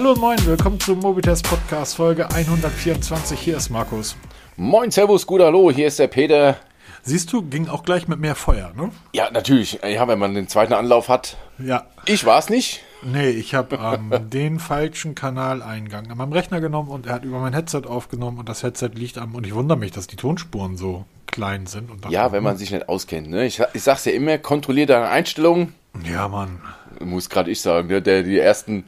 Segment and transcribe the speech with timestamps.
[0.00, 3.38] Hallo und moin, willkommen zum Mobitest Podcast Folge 124.
[3.38, 4.16] Hier ist Markus.
[4.56, 6.56] Moin, Servus, gut, hallo, hier ist der Peter.
[7.02, 8.92] Siehst du, ging auch gleich mit mehr Feuer, ne?
[9.12, 9.78] Ja, natürlich.
[9.86, 11.36] Ja, wenn man den zweiten Anlauf hat.
[11.58, 11.84] Ja.
[12.06, 12.80] Ich war's nicht.
[13.02, 13.76] Nee, ich habe
[14.10, 18.38] ähm, den falschen Kanaleingang an meinem Rechner genommen und er hat über mein Headset aufgenommen
[18.38, 21.90] und das Headset liegt am und ich wundere mich, dass die Tonspuren so klein sind.
[22.08, 23.28] Ja, wenn man sich nicht auskennt.
[23.28, 23.44] Ne?
[23.44, 25.74] Ich, ich sag's ja immer, kontrollier deine Einstellungen.
[26.10, 26.62] Ja, Mann.
[27.00, 28.84] Muss gerade ich sagen, der, der die ersten,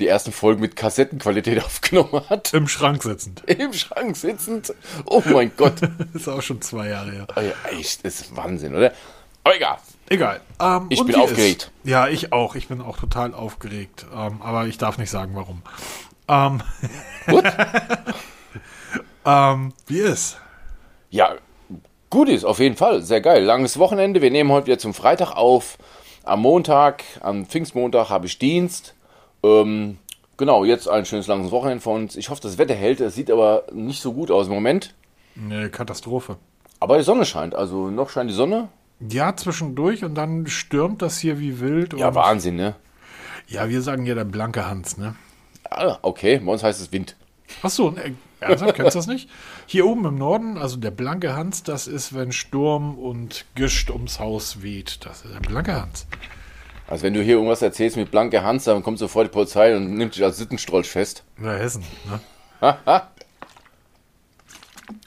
[0.00, 2.52] die ersten Folgen mit Kassettenqualität aufgenommen hat.
[2.54, 3.42] Im Schrank sitzend.
[3.48, 4.74] Im Schrank sitzend.
[5.06, 5.74] Oh mein Gott.
[6.14, 7.26] ist auch schon zwei Jahre her.
[7.36, 8.92] Oh ja, echt, das ist Wahnsinn, oder?
[9.44, 9.76] Aber egal.
[10.08, 10.40] Egal.
[10.60, 11.70] Ähm, Ich bin aufgeregt.
[11.84, 12.56] Ist, ja, ich auch.
[12.56, 14.04] Ich bin auch total aufgeregt.
[14.14, 15.62] Ähm, aber ich darf nicht sagen, warum.
[16.28, 16.62] Ähm,
[17.26, 17.44] Gut.
[19.24, 20.38] ähm, wie ist?
[21.10, 21.34] Ja,
[22.10, 23.02] gut ist, auf jeden Fall.
[23.02, 23.42] Sehr geil.
[23.44, 24.20] Langes Wochenende.
[24.22, 25.78] Wir nehmen heute wieder zum Freitag auf.
[26.24, 28.94] Am Montag, am Pfingstmontag habe ich Dienst.
[29.42, 29.98] Ähm,
[30.36, 32.16] genau, jetzt ein schönes langes Wochenende von uns.
[32.16, 33.00] Ich hoffe, das Wetter hält.
[33.00, 34.94] Es sieht aber nicht so gut aus im Moment.
[35.36, 36.36] Eine Katastrophe.
[36.80, 37.54] Aber die Sonne scheint.
[37.54, 38.68] Also noch scheint die Sonne.
[39.00, 41.94] Ja, zwischendurch und dann stürmt das hier wie wild.
[41.94, 42.74] Ja, Wahnsinn, ne?
[43.48, 45.16] Ja, wir sagen ja der blanke Hans, ne?
[45.70, 47.16] Ah, okay, bei uns heißt es Wind.
[47.62, 49.28] Ach so, ne, ernsthaft, kennst du das nicht?
[49.66, 54.20] Hier oben im Norden, also der blanke Hans, das ist, wenn Sturm und Gischt ums
[54.20, 55.04] Haus weht.
[55.04, 56.06] Das ist der blanke Hans.
[56.90, 59.94] Also wenn du hier irgendwas erzählst mit blanker Hand, dann kommt sofort die Polizei und
[59.94, 61.22] nimmt dich als Sittenstrolch fest.
[61.38, 61.84] Na, Hessen,
[62.60, 62.76] ne?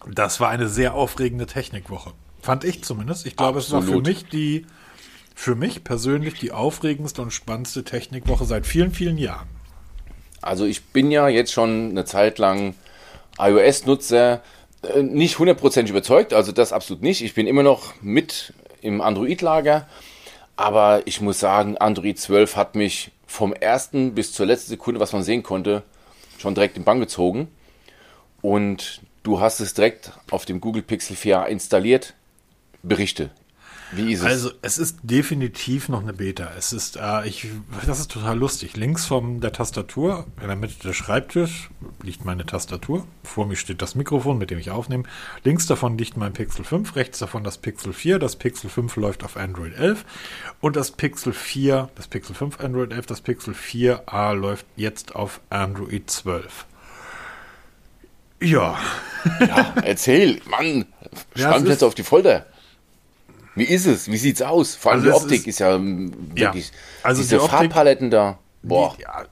[0.10, 2.14] Das war eine sehr aufregende Technikwoche.
[2.42, 3.26] Fand ich zumindest.
[3.26, 4.06] Ich glaube, es war für Absolut.
[4.06, 4.66] mich die,
[5.36, 9.48] für mich persönlich die aufregendste und spannendste Technikwoche seit vielen, vielen Jahren.
[10.42, 12.76] Also ich bin ja jetzt schon eine Zeit lang
[13.38, 14.42] iOS-Nutzer,
[14.84, 17.22] äh, nicht hundertprozentig überzeugt, also das absolut nicht.
[17.22, 19.88] Ich bin immer noch mit im Android-Lager,
[20.56, 25.14] aber ich muss sagen, Android 12 hat mich vom ersten bis zur letzten Sekunde, was
[25.14, 25.84] man sehen konnte,
[26.38, 27.48] schon direkt in Bann gezogen.
[28.42, 32.14] Und du hast es direkt auf dem Google Pixel 4a installiert.
[32.84, 33.32] Berichte.
[33.96, 34.26] Wie ist es?
[34.26, 36.50] Also es ist definitiv noch eine Beta.
[36.58, 37.48] Es ist, äh, ich,
[37.86, 38.76] das ist total lustig.
[38.78, 41.70] Links von der Tastatur, in der Mitte des Schreibtisch,
[42.02, 43.06] liegt meine Tastatur.
[43.24, 45.04] Vor mir steht das Mikrofon, mit dem ich aufnehme.
[45.44, 48.20] Links davon liegt mein Pixel 5, rechts davon das Pixel 4.
[48.20, 50.06] Das Pixel 5 läuft auf Android 11
[50.62, 55.40] und das Pixel 4, das Pixel 5 Android 11, das Pixel 4a läuft jetzt auf
[55.50, 56.66] Android 12.
[58.42, 58.78] Ja,
[59.40, 60.86] Ja, erzähl, Mann,
[61.36, 62.46] Ja, spann ist- jetzt auf die Folter.
[63.56, 64.10] Wie ist es?
[64.12, 64.76] Wie sieht's aus?
[64.76, 66.72] Vor allem Also die Optik ist- ist, ja wirklich.
[67.04, 68.40] also diese die Optik- Farbpaletten da.
[68.64, 68.96] Boah.
[68.98, 69.26] Die, ja,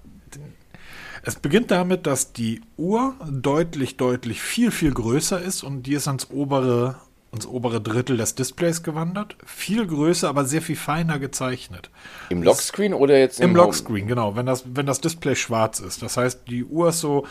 [1.23, 6.07] es beginnt damit, dass die Uhr deutlich, deutlich viel, viel größer ist und die ist
[6.07, 6.95] ans obere,
[7.31, 9.35] ans obere Drittel des Displays gewandert.
[9.45, 11.89] Viel größer, aber sehr viel feiner gezeichnet.
[12.29, 16.01] Im Lockscreen oder jetzt Im Home- Lockscreen, genau, wenn das, wenn das Display schwarz ist.
[16.01, 17.25] Das heißt, die Uhr ist so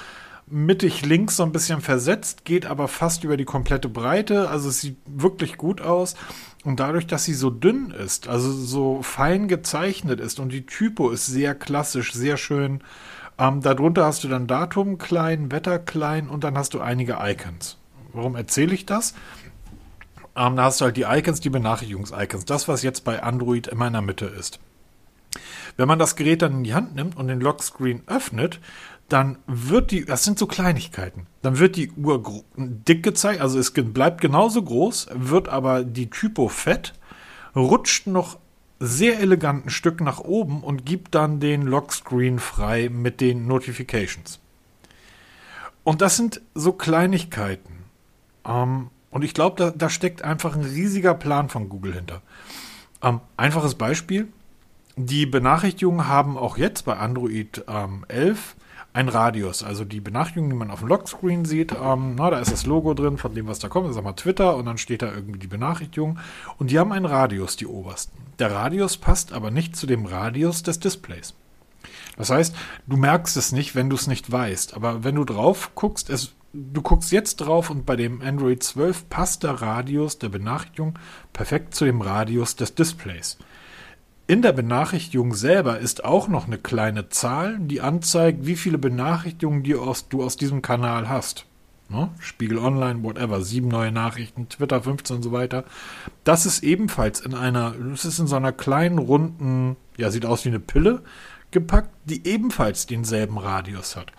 [0.50, 4.48] mittig links so ein bisschen versetzt, geht aber fast über die komplette Breite.
[4.48, 6.14] Also es sieht wirklich gut aus.
[6.64, 11.10] Und dadurch, dass sie so dünn ist, also so fein gezeichnet ist und die Typo
[11.10, 12.82] ist sehr klassisch, sehr schön.
[13.38, 17.78] Ähm, darunter hast du dann Datum klein, Wetter klein und dann hast du einige Icons.
[18.12, 19.14] Warum erzähle ich das?
[20.36, 22.44] Ähm, da hast du halt die Icons, die Benachrichtigungs-Icons.
[22.44, 24.60] Das, was jetzt bei Android immer in der Mitte ist.
[25.76, 28.60] Wenn man das Gerät dann in die Hand nimmt und den Lockscreen öffnet,
[29.12, 32.22] dann wird die, das sind so Kleinigkeiten, dann wird die Uhr
[32.56, 36.94] dick gezeigt, also es bleibt genauso groß, wird aber die Typo fett,
[37.54, 38.38] rutscht noch
[38.78, 44.40] sehr elegant ein Stück nach oben und gibt dann den Lockscreen frei mit den Notifications.
[45.84, 47.84] Und das sind so Kleinigkeiten.
[48.46, 52.22] Ähm, und ich glaube, da, da steckt einfach ein riesiger Plan von Google hinter.
[53.02, 54.28] Ähm, einfaches Beispiel.
[54.96, 58.56] Die Benachrichtigungen haben auch jetzt bei Android ähm, 11
[58.92, 59.62] ein Radius.
[59.62, 62.94] Also die Benachrichtigungen, die man auf dem Lockscreen sieht, ähm, na, da ist das Logo
[62.94, 63.88] drin von dem, was da kommt.
[63.90, 66.18] Ist mal Twitter und dann steht da irgendwie die Benachrichtigung.
[66.58, 68.18] Und die haben einen Radius, die obersten.
[68.38, 71.34] Der Radius passt aber nicht zu dem Radius des Displays.
[72.16, 72.54] Das heißt,
[72.86, 74.74] du merkst es nicht, wenn du es nicht weißt.
[74.74, 79.08] Aber wenn du drauf guckst, es, du guckst jetzt drauf und bei dem Android 12
[79.08, 80.98] passt der Radius der Benachrichtigung
[81.32, 83.38] perfekt zu dem Radius des Displays.
[84.30, 89.64] In der Benachrichtigung selber ist auch noch eine kleine Zahl, die anzeigt, wie viele Benachrichtigungen
[89.64, 91.46] die aus, du aus diesem Kanal hast.
[91.88, 92.10] Ne?
[92.20, 95.64] Spiegel Online, whatever, sieben neue Nachrichten, Twitter 15 und so weiter.
[96.22, 100.44] Das ist ebenfalls in einer, das ist in so einer kleinen runden, ja, sieht aus
[100.44, 101.02] wie eine Pille
[101.50, 104.12] gepackt, die ebenfalls denselben Radius hat.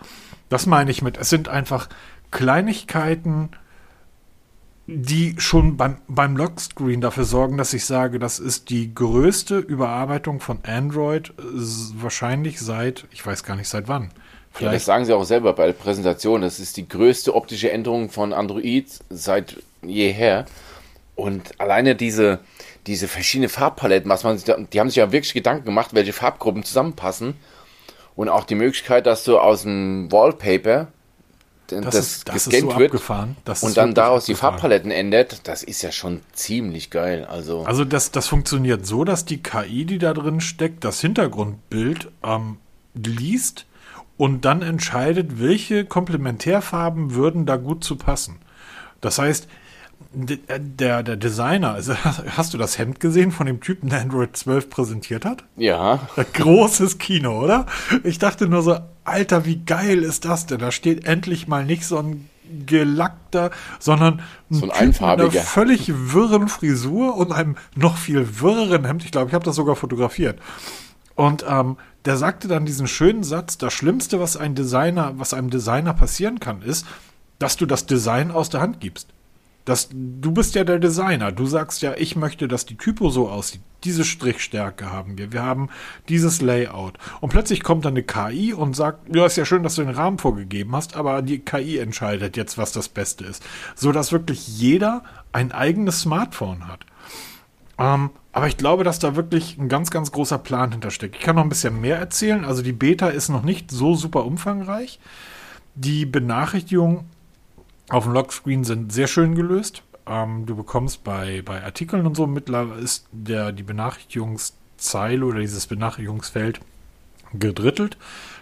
[0.50, 1.88] Das meine ich mit, es sind einfach
[2.32, 3.52] Kleinigkeiten,
[4.88, 10.40] die schon beim, beim Lockscreen dafür sorgen, dass ich sage, das ist die größte Überarbeitung
[10.40, 11.44] von Android äh,
[12.02, 14.12] wahrscheinlich seit, ich weiß gar nicht seit wann,
[14.60, 16.42] Ja, das sagen sie auch selber bei der Präsentation.
[16.42, 20.46] Das ist die größte optische Änderung von Android seit jeher.
[21.16, 22.40] Und alleine diese,
[22.88, 24.42] diese verschiedenen Farbpaletten, was man,
[24.74, 27.36] die haben sich ja wirklich Gedanken gemacht, welche Farbgruppen zusammenpassen.
[28.16, 30.88] Und auch die Möglichkeit, dass du aus dem Wallpaper
[31.72, 35.82] das, das, ist, das gescannt so wird und dann daraus die Farbpaletten ändert, das ist
[35.82, 37.26] ja schon ziemlich geil.
[37.26, 42.10] Also, also das, das funktioniert so, dass die KI, die da drin steckt, das Hintergrundbild
[42.24, 42.58] ähm,
[42.94, 43.66] liest
[44.18, 48.40] und dann entscheidet, welche Komplementärfarben würden da gut zu passen.
[49.00, 49.48] Das heißt,
[50.14, 51.96] der, der Designer, also
[52.38, 55.44] hast du das Hemd gesehen von dem Typen, der Android 12 präsentiert hat?
[55.56, 56.08] Ja.
[56.34, 57.66] Großes Kino, oder?
[58.04, 60.60] Ich dachte nur so, Alter, wie geil ist das denn?
[60.60, 62.30] Da steht endlich mal nicht so ein
[62.66, 65.28] gelackter, sondern ein, so ein einfarbiger.
[65.28, 69.06] mit einer völlig wirren Frisur und einem noch viel wirreren Hemd.
[69.06, 70.40] Ich glaube, ich habe das sogar fotografiert.
[71.16, 75.50] Und ähm, der sagte dann diesen schönen Satz: Das Schlimmste, was ein Designer, was einem
[75.50, 76.86] Designer passieren kann, ist,
[77.40, 79.08] dass du das Design aus der Hand gibst.
[79.66, 81.32] Das, du bist ja der Designer.
[81.32, 83.62] Du sagst ja, ich möchte, dass die Typo so aussieht.
[83.84, 85.32] Diese Strichstärke haben wir.
[85.32, 85.70] Wir haben
[86.10, 86.98] dieses Layout.
[87.20, 89.94] Und plötzlich kommt dann eine KI und sagt, ja, ist ja schön, dass du den
[89.94, 93.44] Rahmen vorgegeben hast, aber die KI entscheidet jetzt, was das Beste ist.
[93.76, 96.86] So dass wirklich jeder ein eigenes Smartphone hat.
[97.78, 101.16] Ähm, aber ich glaube, dass da wirklich ein ganz, ganz großer Plan hintersteckt.
[101.16, 102.46] Ich kann noch ein bisschen mehr erzählen.
[102.46, 105.00] Also die Beta ist noch nicht so super umfangreich.
[105.76, 107.06] Die Benachrichtigung
[107.92, 109.84] auf dem Lockscreen sind sehr schön gelöst.
[110.08, 115.68] Ähm, du bekommst bei, bei Artikeln und so mittlerweile ist der, die Benachrichtigungszeile oder dieses
[115.68, 116.62] Benachrichtigungsfeld
[117.34, 117.98] gedrittelt.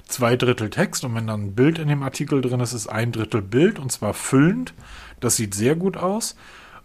[0.08, 3.12] Zwei Drittel Text und wenn dann ein Bild in dem Artikel drin ist, ist ein
[3.12, 4.74] Drittel Bild und zwar füllend.
[5.20, 6.36] Das sieht sehr gut aus.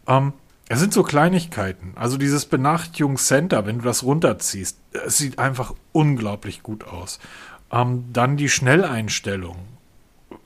[0.06, 0.32] Ähm,
[0.68, 1.92] es sind so Kleinigkeiten.
[1.94, 7.18] Also dieses Benachrichtigungscenter, wenn du das runterziehst, es sieht einfach unglaublich gut aus.
[7.70, 9.73] Ähm, dann die Schnelleinstellungen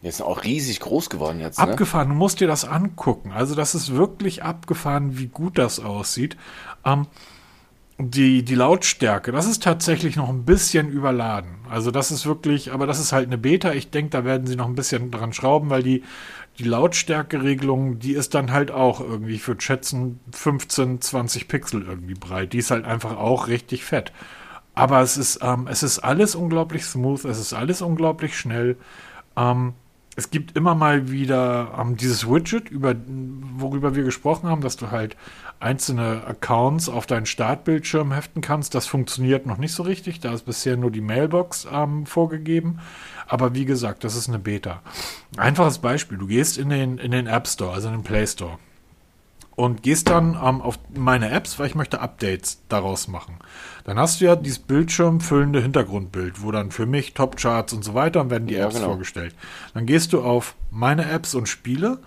[0.03, 1.59] die sind auch riesig groß geworden jetzt.
[1.59, 1.65] Ne?
[1.65, 3.33] Abgefahren, du musst dir das angucken.
[3.33, 6.37] Also, das ist wirklich abgefahren, wie gut das aussieht.
[6.85, 7.07] Ähm,
[8.01, 11.57] die, die Lautstärke, das ist tatsächlich noch ein bisschen überladen.
[11.69, 13.73] Also, das ist wirklich, aber das ist halt eine Beta.
[13.73, 16.05] Ich denke, da werden sie noch ein bisschen dran schrauben, weil die,
[16.59, 22.15] die Lautstärkeregelung, die ist dann halt auch irgendwie, ich würde schätzen, 15, 20 Pixel irgendwie
[22.15, 22.53] breit.
[22.53, 24.13] Die ist halt einfach auch richtig fett.
[24.75, 28.77] Aber es ist, ähm, es ist alles unglaublich smooth, es ist alles unglaublich schnell.
[29.37, 29.75] Ähm,
[30.19, 32.97] es gibt immer mal wieder ähm, dieses Widget, über,
[33.57, 35.17] worüber wir gesprochen haben, dass du halt
[35.61, 38.75] einzelne Accounts auf deinen Startbildschirm heften kannst.
[38.75, 40.19] Das funktioniert noch nicht so richtig.
[40.19, 42.81] Da ist bisher nur die Mailbox ähm, vorgegeben.
[43.29, 44.83] Aber wie gesagt, das ist eine Beta.
[45.37, 46.19] Einfaches Beispiel.
[46.19, 48.59] Du gehst in den, in den App Store, also in den Play Store
[49.59, 53.41] und gehst dann ähm, auf meine Apps, weil ich möchte Updates daraus machen.
[53.83, 58.21] Dann hast du ja dieses bildschirmfüllende Hintergrundbild, wo dann für mich Top-Charts und so weiter
[58.21, 58.91] und werden die ja, Apps genau.
[58.91, 59.35] vorgestellt.
[59.75, 61.99] Dann gehst du auf meine Apps und Spiele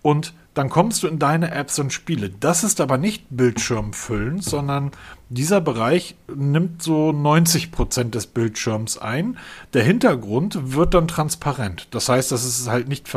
[0.00, 2.30] und dann kommst du in deine Apps und Spiele.
[2.30, 4.92] Das ist aber nicht bildschirmfüllend, sondern
[5.34, 9.38] dieser Bereich nimmt so 90 Prozent des Bildschirms ein.
[9.72, 11.88] Der Hintergrund wird dann transparent.
[11.90, 13.08] Das heißt, das ist halt nicht,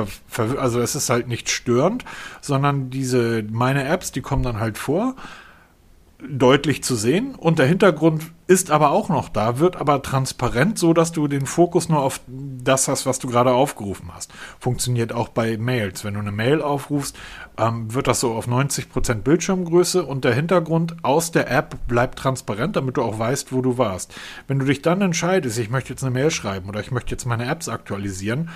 [0.58, 2.06] also es ist halt nicht störend,
[2.42, 5.16] sondern diese, meine Apps, die kommen dann halt vor
[6.20, 10.94] deutlich zu sehen und der Hintergrund ist aber auch noch da, wird aber transparent, so
[10.94, 14.32] dass du den Fokus nur auf das hast, was du gerade aufgerufen hast.
[14.60, 16.06] Funktioniert auch bei Mails.
[16.06, 17.18] Wenn du eine Mail aufrufst,
[17.58, 22.76] ähm, wird das so auf 90% Bildschirmgröße und der Hintergrund aus der App bleibt transparent,
[22.76, 24.14] damit du auch weißt, wo du warst.
[24.48, 27.26] Wenn du dich dann entscheidest, ich möchte jetzt eine Mail schreiben oder ich möchte jetzt
[27.26, 28.50] meine Apps aktualisieren,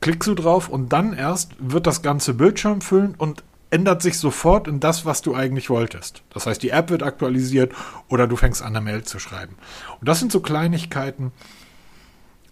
[0.00, 4.68] klickst du drauf und dann erst wird das ganze Bildschirm füllen und ändert sich sofort
[4.68, 6.22] in das, was du eigentlich wolltest.
[6.30, 7.72] Das heißt, die App wird aktualisiert
[8.08, 9.56] oder du fängst an, eine Mail zu schreiben.
[10.00, 11.32] Und das sind so Kleinigkeiten.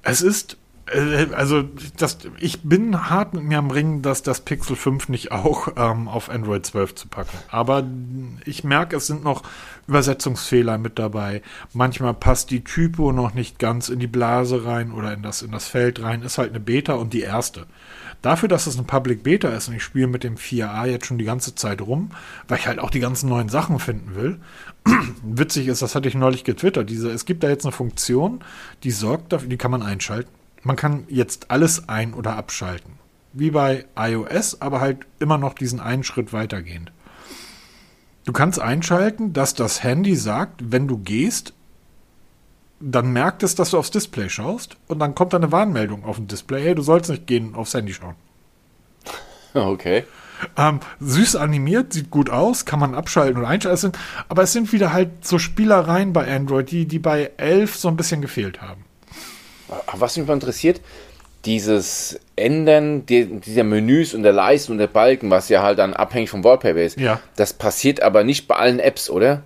[0.02, 0.56] Es ist,
[0.86, 1.64] äh, also
[1.96, 6.06] das, ich bin hart mit mir am Ringen, dass das Pixel 5 nicht auch ähm,
[6.06, 7.36] auf Android 12 zu packen.
[7.50, 7.84] Aber
[8.44, 9.42] ich merke, es sind noch
[9.88, 11.42] Übersetzungsfehler mit dabei.
[11.72, 15.50] Manchmal passt die Typo noch nicht ganz in die Blase rein oder in das, in
[15.50, 16.22] das Feld rein.
[16.22, 17.66] Ist halt eine Beta und die erste.
[18.22, 21.18] Dafür, dass es eine Public Beta ist und ich spiele mit dem 4a jetzt schon
[21.18, 22.10] die ganze Zeit rum,
[22.48, 24.40] weil ich halt auch die ganzen neuen Sachen finden will.
[25.22, 26.90] Witzig ist, das hatte ich neulich getwittert.
[26.90, 28.40] Diese, es gibt da jetzt eine Funktion,
[28.82, 30.30] die sorgt dafür, die kann man einschalten.
[30.64, 32.94] Man kann jetzt alles ein- oder abschalten.
[33.32, 36.90] Wie bei iOS, aber halt immer noch diesen einen Schritt weitergehend.
[38.24, 41.54] Du kannst einschalten, dass das Handy sagt, wenn du gehst,
[42.80, 46.16] dann merkt es, dass du aufs Display schaust und dann kommt da eine Warnmeldung auf
[46.16, 48.14] dem Display, hey, du sollst nicht gehen, aufs Handy schauen.
[49.54, 50.04] Okay.
[50.56, 53.92] Ähm, süß animiert, sieht gut aus, kann man abschalten und einschalten,
[54.28, 57.96] aber es sind wieder halt so Spielereien bei Android, die, die bei 11 so ein
[57.96, 58.84] bisschen gefehlt haben.
[59.96, 60.80] Was mich mal interessiert,
[61.44, 65.94] dieses Ändern die, dieser Menüs und der Leisten und der Balken, was ja halt dann
[65.94, 67.20] abhängig vom Wallpaper ist, Ja.
[67.36, 69.42] das passiert aber nicht bei allen Apps, oder?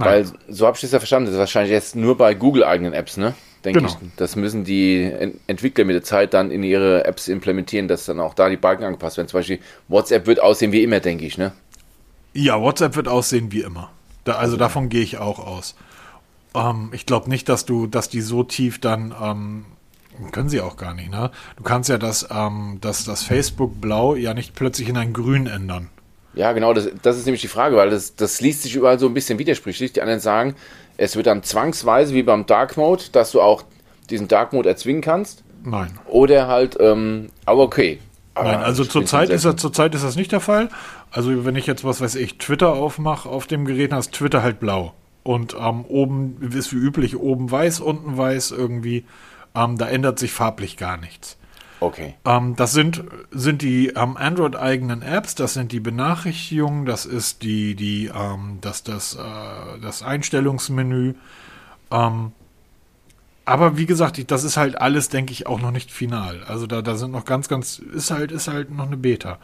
[0.00, 0.08] Nein.
[0.08, 3.16] Weil, so habe ich das ja verstanden, das ist wahrscheinlich jetzt nur bei Google-eigenen Apps,
[3.16, 3.34] ne?
[3.64, 3.92] Denke Genau.
[3.92, 4.08] ich.
[4.16, 8.18] Das müssen die Ent- Entwickler mit der Zeit dann in ihre Apps implementieren, dass dann
[8.18, 9.28] auch da die Balken angepasst werden.
[9.28, 11.52] Zum Beispiel WhatsApp wird aussehen wie immer, denke ich, ne?
[12.32, 13.90] Ja, WhatsApp wird aussehen wie immer.
[14.24, 15.74] Da, also davon gehe ich auch aus.
[16.54, 19.64] Ähm, ich glaube nicht, dass du, dass die so tief dann, ähm,
[20.32, 21.30] können sie auch gar nicht, ne?
[21.56, 25.46] Du kannst ja das, ähm, das, das Facebook Blau ja nicht plötzlich in ein Grün
[25.46, 25.88] ändern.
[26.40, 29.06] Ja, genau, das, das ist nämlich die Frage, weil das, das liest sich überall so
[29.06, 29.92] ein bisschen widersprüchlich.
[29.92, 30.54] Die anderen sagen,
[30.96, 33.62] es wird dann zwangsweise wie beim Dark Mode, dass du auch
[34.08, 35.44] diesen Dark Mode erzwingen kannst.
[35.62, 35.98] Nein.
[36.06, 37.98] Oder halt, ähm, aber okay.
[38.32, 40.70] Aber Nein, also zurzeit ist, das, zurzeit ist das nicht der Fall.
[41.10, 44.60] Also wenn ich jetzt, was weiß ich, Twitter aufmache auf dem Gerät, ist Twitter halt
[44.60, 44.94] blau.
[45.22, 49.04] Und ähm, oben ist wie üblich oben weiß, unten weiß irgendwie.
[49.54, 51.36] Ähm, da ändert sich farblich gar nichts.
[51.80, 52.14] Okay.
[52.26, 57.74] Ähm, das sind, sind die ähm, Android-eigenen Apps, das sind die Benachrichtigungen, das ist die,
[57.74, 61.14] die, ähm, das, das, äh, das Einstellungsmenü.
[61.90, 62.32] Ähm,
[63.46, 66.44] aber wie gesagt, ich- das ist halt alles, denke ich, auch noch nicht final.
[66.44, 69.38] Also da, da sind noch ganz, ganz, ist halt, ist halt noch eine Beta.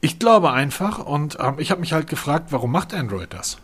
[0.00, 3.58] Ich glaube einfach, und ähm, ich habe mich halt gefragt, warum macht Android das?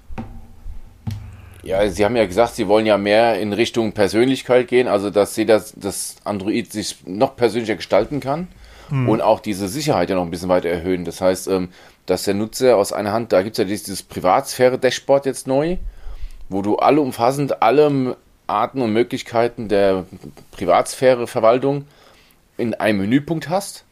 [1.64, 5.34] Ja, Sie haben ja gesagt, Sie wollen ja mehr in Richtung Persönlichkeit gehen, also dass
[5.34, 8.48] Sie das, das Android sich noch persönlicher gestalten kann
[8.90, 11.04] und auch diese Sicherheit ja noch ein bisschen weiter erhöhen.
[11.04, 11.70] Das heißt, ähm,
[12.06, 15.78] dass der Nutzer aus einer Hand, da gibt es ja dieses, dieses Privatsphäre-Dashboard jetzt neu,
[16.48, 18.16] wo du alle umfassend alle
[18.46, 20.04] Arten und Möglichkeiten der
[20.52, 21.86] Privatsphäre-Verwaltung
[22.58, 23.84] in einem Menüpunkt hast.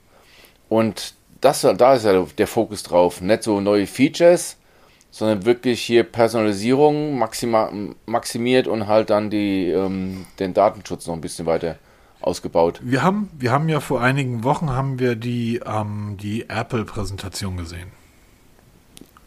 [0.69, 3.21] Und das, da ist ja der Fokus drauf.
[3.21, 4.57] Nicht so neue Features,
[5.13, 7.71] sondern wirklich hier Personalisierung maxima,
[8.07, 11.77] maximiert und halt dann die, ähm, den Datenschutz noch ein bisschen weiter
[12.23, 12.81] ausgebaut.
[12.83, 17.89] Wir haben, wir haben ja vor einigen Wochen haben wir die, ähm, die Apple-Präsentation gesehen.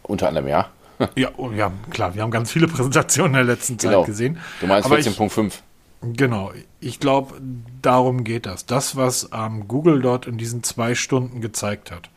[0.04, 0.70] Unter anderem, ja.
[1.16, 4.06] Ja, ja, klar, wir haben ganz viele Präsentationen in der letzten Zeit Genau.
[4.06, 4.40] gesehen.
[4.62, 5.60] Du meinst Aber ich, 14.5.
[6.02, 7.36] Genau, ich glaube,
[7.82, 8.66] darum geht das.
[8.66, 12.10] Das, was ähm, Google dort in diesen zwei Stunden gezeigt hat,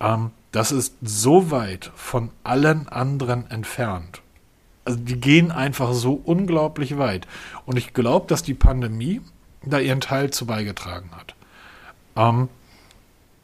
[0.00, 4.22] ähm, das ist so weit von allen anderen entfernt.
[4.86, 7.26] Also die gehen einfach so unglaublich weit.
[7.66, 9.20] Und ich glaube, dass die Pandemie
[9.62, 11.34] da ihren Teil zu beigetragen hat.
[12.16, 12.48] Ähm,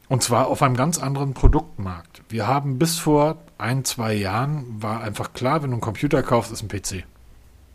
[0.09, 2.23] und zwar auf einem ganz anderen Produktmarkt.
[2.29, 6.51] Wir haben bis vor ein, zwei Jahren war einfach klar, wenn du einen Computer kaufst,
[6.51, 7.05] ist ein PC.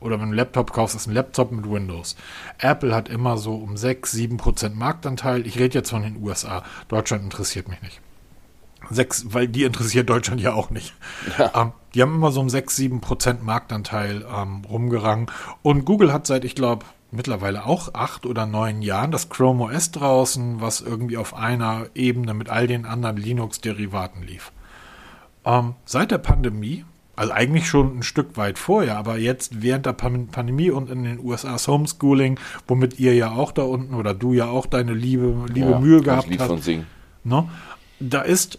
[0.01, 2.17] Oder wenn du einen Laptop kaufst, ist ein Laptop mit Windows.
[2.59, 5.47] Apple hat immer so um 6, 7 Prozent Marktanteil.
[5.47, 6.65] Ich rede jetzt von den USA.
[6.89, 8.01] Deutschland interessiert mich nicht.
[8.91, 10.95] Sechs, weil die interessiert Deutschland ja auch nicht.
[11.55, 15.31] Ähm, die haben immer so um 6, 7 Prozent Marktanteil ähm, rumgerangen.
[15.63, 19.91] Und Google hat seit, ich glaube, mittlerweile auch acht oder neun Jahren das Chrome OS
[19.93, 24.53] draußen, was irgendwie auf einer Ebene mit all den anderen Linux-Derivaten lief.
[25.45, 26.85] Ähm, seit der Pandemie,
[27.17, 31.05] also eigentlich schon ein Stück weit vorher, aber jetzt während der Pan Pandemie und in
[31.05, 34.93] den USA das Homeschooling, womit ihr ja auch da unten oder du ja auch deine
[34.93, 36.69] liebe, liebe Ja, Mühe gehabt hast.
[37.25, 37.49] Ne?
[37.99, 38.59] Da ist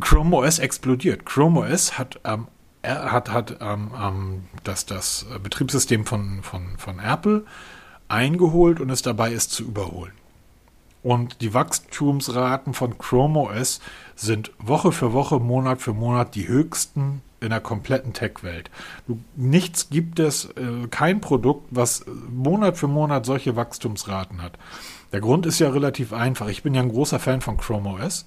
[0.00, 1.26] Chrome OS explodiert.
[1.26, 2.48] Chrome OS hat, ähm,
[2.82, 7.44] hat, hat ähm, ähm, das, das Betriebssystem von, von, von Apple
[8.08, 10.12] eingeholt und ist dabei, es zu überholen.
[11.02, 13.80] Und die Wachstumsraten von Chrome OS
[14.16, 18.70] sind Woche für Woche, Monat für Monat die höchsten in der kompletten Tech-Welt.
[19.36, 24.58] Nichts gibt es, äh, kein Produkt, was Monat für Monat solche Wachstumsraten hat.
[25.12, 26.48] Der Grund ist ja relativ einfach.
[26.48, 28.24] Ich bin ja ein großer Fan von Chrome OS.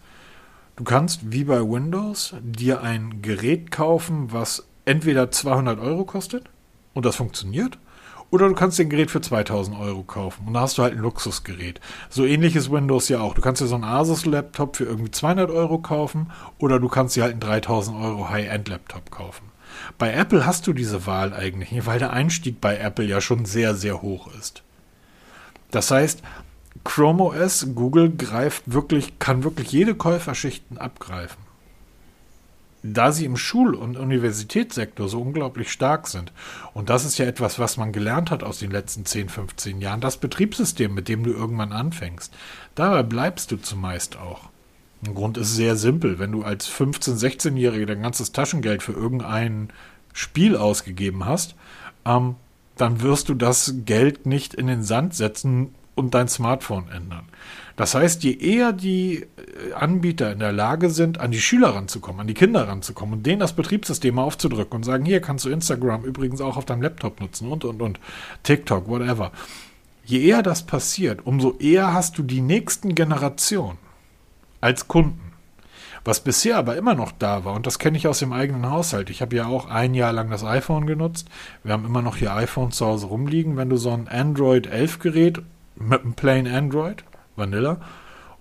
[0.78, 6.52] Du kannst wie bei Windows dir ein Gerät kaufen, was entweder 200 Euro kostet
[6.94, 7.80] und das funktioniert,
[8.30, 11.00] oder du kannst den Gerät für 2000 Euro kaufen und da hast du halt ein
[11.00, 11.82] Luxusgerät.
[12.12, 13.34] So ähnlich ist Windows ja auch.
[13.34, 17.24] Du kannst dir so einen Asus-Laptop für irgendwie 200 Euro kaufen oder du kannst dir
[17.24, 19.46] halt einen 3000 Euro High-End-Laptop kaufen.
[19.98, 23.46] Bei Apple hast du diese Wahl eigentlich nicht, weil der Einstieg bei Apple ja schon
[23.46, 24.62] sehr, sehr hoch ist.
[25.72, 26.22] Das heißt,
[26.88, 31.44] Chrome OS, Google greift wirklich, kann wirklich jede Käuferschichten abgreifen.
[32.82, 36.32] Da sie im Schul- und Universitätssektor so unglaublich stark sind,
[36.74, 40.00] und das ist ja etwas, was man gelernt hat aus den letzten 10, 15 Jahren,
[40.00, 42.34] das Betriebssystem, mit dem du irgendwann anfängst,
[42.74, 44.48] dabei bleibst du zumeist auch.
[45.06, 46.20] Ein Grund ist sehr simpel.
[46.20, 49.74] Wenn du als 15-, 16-Jähriger dein ganzes Taschengeld für irgendein
[50.14, 51.56] Spiel ausgegeben hast,
[52.06, 52.36] ähm,
[52.78, 57.28] dann wirst du das Geld nicht in den Sand setzen und dein Smartphone ändern.
[57.76, 62.22] Das heißt, je eher die äh, Anbieter in der Lage sind, an die Schüler ranzukommen,
[62.22, 65.50] an die Kinder ranzukommen und denen das Betriebssystem mal aufzudrücken und sagen, hier kannst du
[65.50, 68.00] Instagram übrigens auch auf deinem Laptop nutzen und, und, und,
[68.44, 69.32] TikTok, whatever.
[70.04, 73.78] Je eher das passiert, umso eher hast du die nächsten Generationen
[74.60, 75.34] als Kunden.
[76.04, 79.10] Was bisher aber immer noch da war, und das kenne ich aus dem eigenen Haushalt.
[79.10, 81.28] Ich habe ja auch ein Jahr lang das iPhone genutzt.
[81.64, 83.58] Wir haben immer noch hier iPhones zu Hause rumliegen.
[83.58, 85.42] Wenn du so ein Android 11 Gerät
[85.80, 87.04] mit einem Plain Android,
[87.36, 87.80] Vanilla,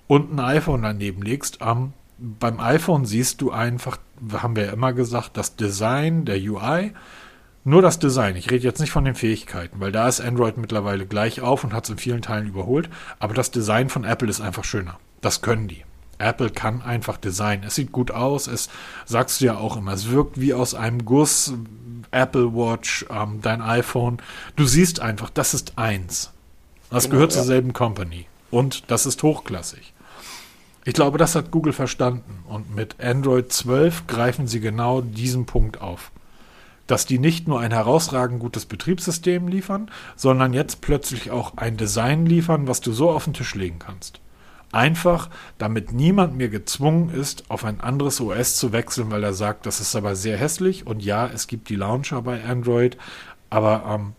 [0.07, 3.99] und ein iPhone daneben legst, ähm, beim iPhone siehst du einfach,
[4.33, 6.93] haben wir ja immer gesagt, das Design der UI,
[7.65, 8.37] nur das Design.
[8.37, 11.73] Ich rede jetzt nicht von den Fähigkeiten, weil da ist Android mittlerweile gleich auf und
[11.73, 12.89] hat es in vielen Teilen überholt.
[13.19, 14.99] Aber das Design von Apple ist einfach schöner.
[15.21, 15.85] Das können die.
[16.19, 17.65] Apple kann einfach Design.
[17.65, 18.47] Es sieht gut aus.
[18.47, 18.69] Es
[19.05, 19.93] sagst du ja auch immer.
[19.93, 21.55] Es wirkt wie aus einem Guss.
[22.13, 24.19] Apple Watch, ähm, dein iPhone.
[24.55, 26.33] Du siehst einfach, das ist eins.
[26.91, 27.39] Das genau, gehört ja.
[27.39, 28.27] zur selben Company.
[28.51, 29.93] Und das ist hochklassig.
[30.85, 32.45] Ich glaube, das hat Google verstanden.
[32.47, 36.13] Und mit Android 12 greifen sie genau diesen Punkt auf.
[36.87, 42.25] Dass die nicht nur ein herausragend gutes Betriebssystem liefern, sondern jetzt plötzlich auch ein Design
[42.25, 44.21] liefern, was du so auf den Tisch legen kannst.
[44.71, 45.29] Einfach,
[45.59, 49.81] damit niemand mehr gezwungen ist, auf ein anderes OS zu wechseln, weil er sagt, das
[49.81, 50.87] ist aber sehr hässlich.
[50.87, 52.97] Und ja, es gibt die Launcher bei Android,
[53.51, 54.13] aber ähm,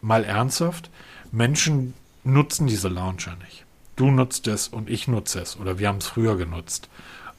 [0.00, 0.90] mal ernsthaft,
[1.32, 1.94] Menschen
[2.24, 3.64] nutzen diese Launcher nicht.
[3.96, 6.88] Du nutzt es und ich nutze es oder wir haben es früher genutzt.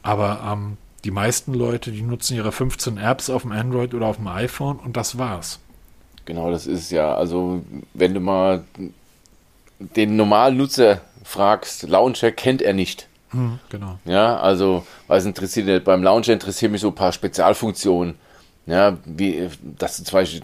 [0.02, 4.18] Aber ähm, die meisten Leute, die nutzen ihre 15 Apps auf dem Android oder auf
[4.18, 5.60] dem iPhone und das war's.
[6.26, 8.64] Genau, das ist ja, also wenn du mal
[9.80, 13.08] den normalen Nutzer fragst, Launcher kennt er nicht.
[13.32, 14.00] Hm, genau.
[14.06, 18.16] Ja, also, was interessiert, beim Launcher interessieren mich so ein paar Spezialfunktionen.
[18.66, 20.42] Ja, wie, dass du zum Beispiel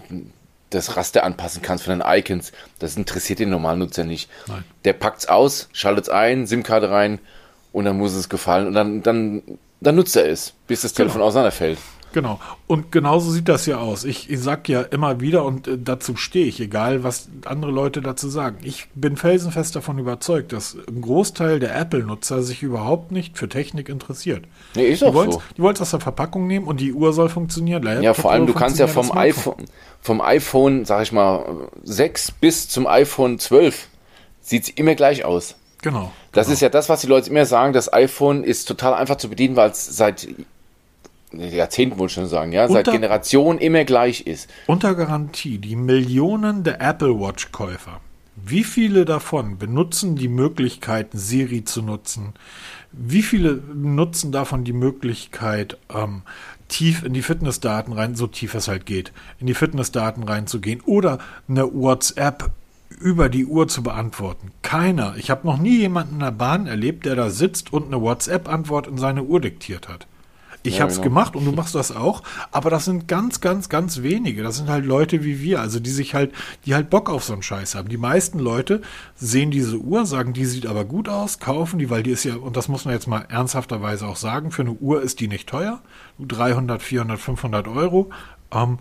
[0.70, 2.52] das Raster anpassen kannst von den Icons.
[2.78, 4.30] Das interessiert den normalen Nutzer nicht.
[4.46, 4.64] Nein.
[4.84, 7.18] Der packt's aus, schaltet's ein, SIM-Karte rein
[7.72, 9.42] und dann muss es gefallen und dann, dann,
[9.80, 11.26] dann nutzt er es, bis das Telefon genau.
[11.26, 11.78] auseinanderfällt.
[12.16, 12.40] Genau.
[12.66, 14.04] Und genauso sieht das ja aus.
[14.04, 18.00] Ich, ich sag ja immer wieder und äh, dazu stehe ich, egal was andere Leute
[18.00, 18.56] dazu sagen.
[18.62, 23.90] Ich bin felsenfest davon überzeugt, dass ein Großteil der Apple-Nutzer sich überhaupt nicht für Technik
[23.90, 24.46] interessiert.
[24.74, 25.42] Nee, ist auch die so.
[25.58, 27.82] Die wollen es aus der Verpackung nehmen und die Uhr soll funktionieren.
[27.82, 29.66] Laptop ja, vor allem, du kannst ja vom iPhone,
[30.00, 33.88] vom iPhone, sag ich mal, 6 bis zum iPhone 12
[34.40, 35.56] sieht es immer gleich aus.
[35.82, 36.12] Genau.
[36.32, 36.54] Das genau.
[36.54, 37.74] ist ja das, was die Leute immer sagen.
[37.74, 40.26] Das iPhone ist total einfach zu bedienen, weil es seit
[41.32, 44.48] Jahrzehnten wohl schon sagen, ja, seit Generationen immer gleich ist.
[44.66, 48.00] Unter Garantie, die Millionen der Apple Watch-Käufer,
[48.36, 52.34] wie viele davon benutzen die Möglichkeit, Siri zu nutzen?
[52.92, 56.22] Wie viele nutzen davon die Möglichkeit, ähm,
[56.68, 61.18] tief in die Fitnessdaten rein, so tief es halt geht, in die Fitnessdaten reinzugehen oder
[61.48, 62.50] eine WhatsApp
[63.00, 64.52] über die Uhr zu beantworten.
[64.62, 65.14] Keiner.
[65.16, 68.86] Ich habe noch nie jemanden in der Bahn erlebt, der da sitzt und eine WhatsApp-Antwort
[68.86, 70.06] in seine Uhr diktiert hat.
[70.66, 71.08] Ich ja, habe es genau.
[71.08, 74.42] gemacht und du machst das auch, aber das sind ganz, ganz, ganz wenige.
[74.42, 76.32] Das sind halt Leute wie wir, also die sich halt,
[76.64, 77.88] die halt Bock auf so einen Scheiß haben.
[77.88, 78.82] Die meisten Leute
[79.14, 82.36] sehen diese Uhr, sagen, die sieht aber gut aus, kaufen die, weil die ist ja,
[82.36, 85.48] und das muss man jetzt mal ernsthafterweise auch sagen, für eine Uhr ist die nicht
[85.48, 85.80] teuer.
[86.18, 88.10] 300, 400, 500 Euro.
[88.52, 88.78] Ähm,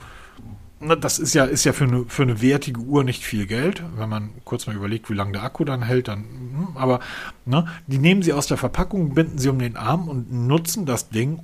[1.00, 4.10] das ist ja, ist ja für eine, für eine wertige Uhr nicht viel Geld, wenn
[4.10, 7.00] man kurz mal überlegt, wie lange der Akku dann hält, dann, hm, aber
[7.46, 11.10] ne, die nehmen sie aus der Verpackung, binden sie um den Arm und nutzen das
[11.10, 11.40] Ding,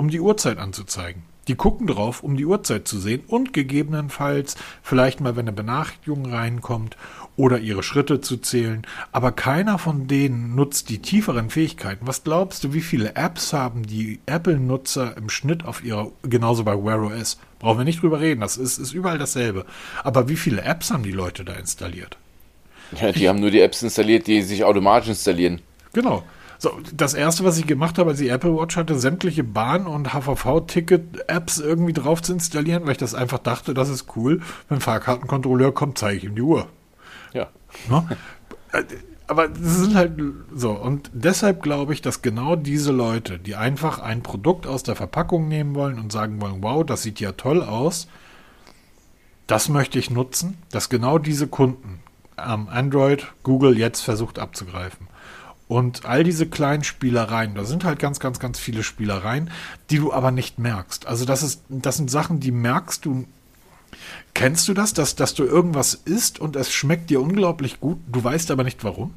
[0.00, 1.24] um die Uhrzeit anzuzeigen.
[1.46, 6.24] Die gucken drauf, um die Uhrzeit zu sehen und gegebenenfalls vielleicht mal, wenn eine Benachrichtigung
[6.24, 6.96] reinkommt
[7.36, 8.86] oder ihre Schritte zu zählen.
[9.12, 12.06] Aber keiner von denen nutzt die tieferen Fähigkeiten.
[12.06, 16.82] Was glaubst du, wie viele Apps haben die Apple-Nutzer im Schnitt auf ihrer, genauso bei
[16.82, 17.38] Wear OS?
[17.58, 19.66] Brauchen wir nicht drüber reden, das ist, ist überall dasselbe.
[20.02, 22.16] Aber wie viele Apps haben die Leute da installiert?
[22.98, 25.60] Ja, die ich, haben nur die Apps installiert, die sich automatisch installieren.
[25.92, 26.22] Genau.
[26.62, 30.12] So, das erste, was ich gemacht habe, als ich Apple Watch hatte, sämtliche Bahn- und
[30.12, 34.42] HVV-Ticket-Apps irgendwie drauf zu installieren, weil ich das einfach dachte, das ist cool.
[34.68, 36.66] Wenn ein Fahrkartenkontrolleur kommt, zeige ich ihm die Uhr.
[37.32, 37.48] Ja.
[37.88, 38.06] Ne?
[39.26, 40.20] Aber das sind halt
[40.54, 40.72] so.
[40.72, 45.48] Und deshalb glaube ich, dass genau diese Leute, die einfach ein Produkt aus der Verpackung
[45.48, 48.06] nehmen wollen und sagen wollen, wow, das sieht ja toll aus,
[49.46, 52.00] das möchte ich nutzen, dass genau diese Kunden
[52.36, 55.09] am Android Google jetzt versucht abzugreifen.
[55.70, 59.52] Und all diese kleinen Spielereien, da sind halt ganz, ganz, ganz viele Spielereien,
[59.88, 61.06] die du aber nicht merkst.
[61.06, 63.24] Also das ist, das sind Sachen, die merkst du.
[64.34, 68.24] Kennst du das, dass, dass du irgendwas isst und es schmeckt dir unglaublich gut, du
[68.24, 69.14] weißt aber nicht warum?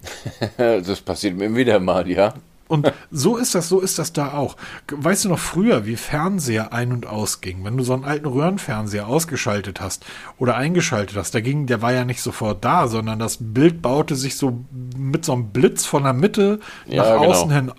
[0.56, 2.34] das passiert mir wieder mal, ja.
[2.68, 4.56] Und so ist das, so ist das da auch.
[4.90, 7.64] Weißt du noch früher, wie Fernseher ein- und ausging?
[7.64, 10.04] Wenn du so einen alten Röhrenfernseher ausgeschaltet hast
[10.36, 14.14] oder eingeschaltet hast, da ging, der war ja nicht sofort da, sondern das Bild baute
[14.16, 14.64] sich so
[14.96, 17.30] mit so einem Blitz von der Mitte ja, nach genau.
[17.30, 17.72] außen hin.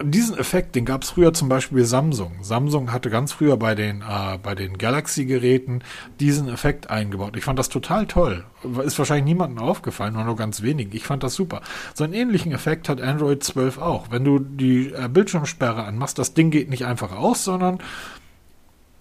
[0.00, 2.36] Diesen Effekt, den gab es früher zum Beispiel Samsung.
[2.42, 5.82] Samsung hatte ganz früher bei den, äh, bei den Galaxy-Geräten
[6.20, 7.36] diesen Effekt eingebaut.
[7.36, 8.44] Ich fand das total toll.
[8.84, 10.94] Ist wahrscheinlich niemandem aufgefallen, nur ganz wenigen.
[10.94, 11.62] Ich fand das super.
[11.94, 14.10] So einen ähnlichen Effekt hat Android 12 auch.
[14.10, 17.78] Wenn du die äh, Bildschirmsperre anmachst, das Ding geht nicht einfach aus, sondern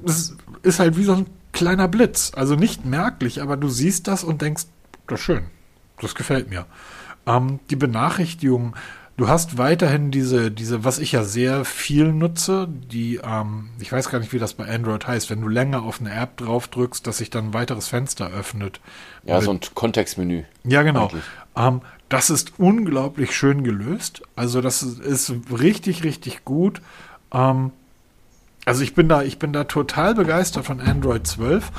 [0.04, 2.32] es ist halt wie so ein kleiner Blitz.
[2.36, 4.64] Also nicht merklich, aber du siehst das und denkst,
[5.06, 5.44] das ist schön.
[6.02, 6.66] Das gefällt mir.
[7.28, 8.76] Ähm, die Benachrichtigung
[9.18, 14.10] Du hast weiterhin diese, diese, was ich ja sehr viel nutze, die, ähm, ich weiß
[14.10, 17.06] gar nicht, wie das bei Android heißt, wenn du länger auf eine App drauf drückst,
[17.08, 18.80] dass sich dann ein weiteres Fenster öffnet.
[19.26, 20.44] Ja, so ein Kontextmenü.
[20.66, 21.10] Ja, genau.
[21.56, 24.22] Ähm, das ist unglaublich schön gelöst.
[24.36, 26.84] Also das ist richtig, richtig gut.
[27.34, 27.72] Ähm,
[28.66, 31.72] also ich bin da, ich bin da total begeistert von Android 12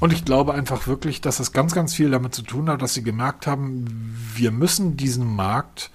[0.00, 2.94] und ich glaube einfach wirklich, dass es ganz, ganz viel damit zu tun hat, dass
[2.94, 5.92] sie gemerkt haben, wir müssen diesen Markt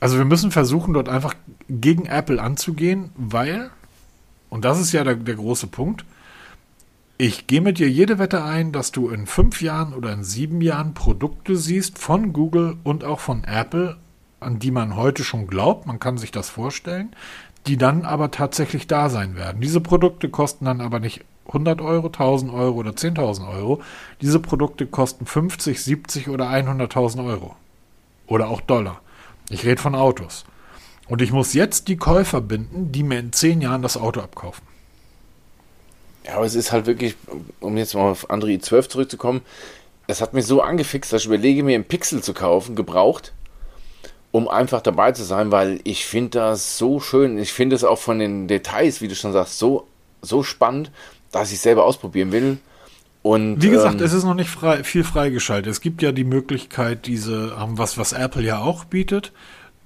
[0.00, 1.34] also wir müssen versuchen, dort einfach
[1.68, 3.70] gegen Apple anzugehen, weil,
[4.50, 6.04] und das ist ja der, der große Punkt,
[7.20, 10.60] ich gehe mit dir jede Wette ein, dass du in fünf Jahren oder in sieben
[10.60, 13.96] Jahren Produkte siehst von Google und auch von Apple,
[14.38, 17.10] an die man heute schon glaubt, man kann sich das vorstellen,
[17.66, 19.60] die dann aber tatsächlich da sein werden.
[19.60, 23.82] Diese Produkte kosten dann aber nicht 100 Euro, 1000 Euro oder 10.000 Euro.
[24.20, 27.56] Diese Produkte kosten 50, 70 oder 100.000 Euro.
[28.26, 29.00] Oder auch Dollar.
[29.50, 30.44] Ich rede von Autos.
[31.08, 34.66] Und ich muss jetzt die Käufer binden, die mir in zehn Jahren das Auto abkaufen.
[36.24, 37.16] Ja, aber es ist halt wirklich,
[37.60, 39.40] um jetzt mal auf Android 12 zurückzukommen,
[40.06, 43.32] es hat mich so angefixt, dass ich überlege, mir einen Pixel zu kaufen, gebraucht,
[44.32, 47.38] um einfach dabei zu sein, weil ich finde das so schön.
[47.38, 49.86] Ich finde es auch von den Details, wie du schon sagst, so,
[50.20, 50.90] so spannend,
[51.32, 52.58] dass ich selber ausprobieren will.
[53.22, 55.70] Und, Wie gesagt, ähm, es ist noch nicht frei, viel freigeschaltet.
[55.70, 59.32] Es gibt ja die Möglichkeit, diese, ähm, was, was Apple ja auch bietet,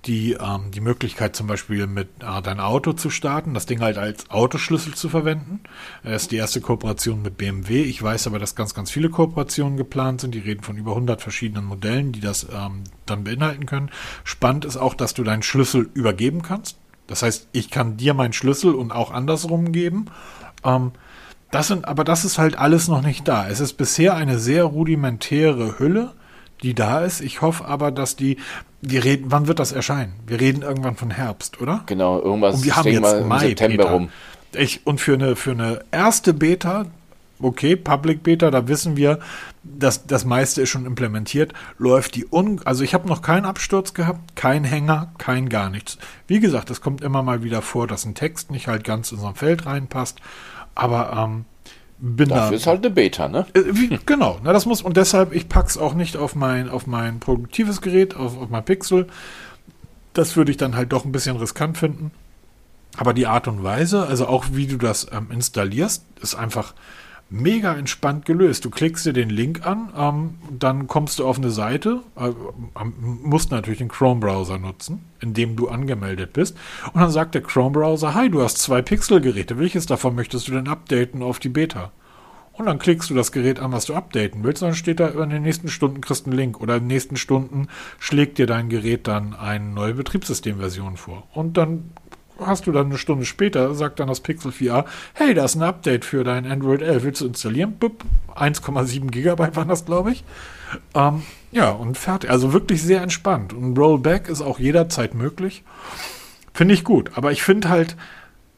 [0.04, 3.98] die, ähm, die Möglichkeit zum Beispiel mit äh, dein Auto zu starten, das Ding halt
[3.98, 5.60] als Autoschlüssel zu verwenden.
[6.02, 7.82] Das ist die erste Kooperation mit BMW.
[7.82, 10.34] Ich weiß aber, dass ganz, ganz viele Kooperationen geplant sind.
[10.34, 13.90] Die reden von über 100 verschiedenen Modellen, die das ähm, dann beinhalten können.
[14.24, 16.78] Spannend ist auch, dass du deinen Schlüssel übergeben kannst.
[17.06, 20.06] Das heißt, ich kann dir meinen Schlüssel und auch andersrum geben.
[20.64, 20.92] Ähm,
[21.52, 23.46] das sind, aber das ist halt alles noch nicht da.
[23.46, 26.12] Es ist bisher eine sehr rudimentäre Hülle,
[26.62, 27.20] die da ist.
[27.20, 28.38] Ich hoffe aber, dass die,
[28.80, 30.14] wir reden, wann wird das erscheinen?
[30.26, 31.82] Wir reden irgendwann von Herbst, oder?
[31.86, 32.56] Genau, irgendwas.
[32.56, 33.90] Und wir haben jetzt Mai, September Peter.
[33.90, 34.08] rum.
[34.54, 36.86] Ich, und für eine, für eine erste Beta,
[37.38, 39.18] okay, Public Beta, da wissen wir,
[39.62, 43.92] dass das meiste ist schon implementiert, läuft die un, also ich habe noch keinen Absturz
[43.92, 45.98] gehabt, kein Hänger, kein gar nichts.
[46.26, 49.18] Wie gesagt, es kommt immer mal wieder vor, dass ein Text nicht halt ganz in
[49.18, 50.18] so ein Feld reinpasst.
[50.74, 51.44] Aber ähm,
[51.98, 53.46] bin Dafür da, ist halt eine Beta, ne?
[53.54, 56.86] Äh, wie, genau, na, das muss und deshalb ich pack's auch nicht auf mein auf
[56.86, 59.06] mein produktives Gerät, auf, auf mein Pixel.
[60.12, 62.10] Das würde ich dann halt doch ein bisschen riskant finden.
[62.96, 66.74] Aber die Art und Weise, also auch wie du das ähm, installierst, ist einfach
[67.32, 68.64] mega entspannt gelöst.
[68.64, 72.30] Du klickst dir den Link an, ähm, dann kommst du auf eine Seite, äh,
[73.00, 76.56] musst natürlich den Chrome-Browser nutzen, in dem du angemeldet bist.
[76.92, 80.68] Und dann sagt der Chrome-Browser, hi, du hast zwei Pixel-Geräte, welches davon möchtest du denn
[80.68, 81.90] updaten auf die Beta?
[82.52, 85.08] Und dann klickst du das Gerät an, was du updaten willst, und dann steht da,
[85.08, 87.68] in den nächsten Stunden kriegst du einen Link oder in den nächsten Stunden
[87.98, 91.26] schlägt dir dein Gerät dann eine neue Betriebssystemversion vor.
[91.32, 91.90] Und dann
[92.40, 95.62] hast du dann eine Stunde später, sagt dann das Pixel 4a, hey, da ist ein
[95.62, 97.76] Update für dein Android 11, willst du installieren?
[98.34, 100.24] 1,7 Gigabyte waren das, glaube ich.
[100.94, 102.30] Ähm, ja, und fertig.
[102.30, 103.52] Also wirklich sehr entspannt.
[103.52, 105.64] Und Rollback ist auch jederzeit möglich.
[106.54, 107.10] Finde ich gut.
[107.14, 107.96] Aber ich finde halt,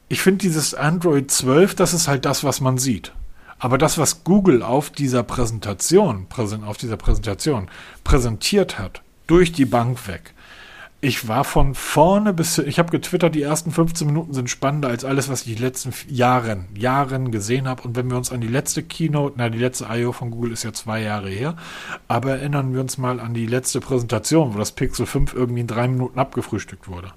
[0.07, 3.11] ich finde dieses Android 12, das ist halt das, was man sieht.
[3.57, 6.27] Aber das, was Google auf dieser Präsentation,
[6.65, 7.69] auf dieser Präsentation
[8.03, 10.33] präsentiert hat, durch die Bank weg,
[11.01, 15.05] ich war von vorne bis, ich habe getwittert, die ersten 15 Minuten sind spannender als
[15.05, 17.83] alles, was ich die letzten Jahren, Jahren gesehen habe.
[17.83, 20.13] Und wenn wir uns an die letzte Keynote, na, die letzte I.O.
[20.13, 21.55] von Google ist ja zwei Jahre her,
[22.07, 25.67] aber erinnern wir uns mal an die letzte Präsentation, wo das Pixel 5 irgendwie in
[25.67, 27.11] drei Minuten abgefrühstückt wurde.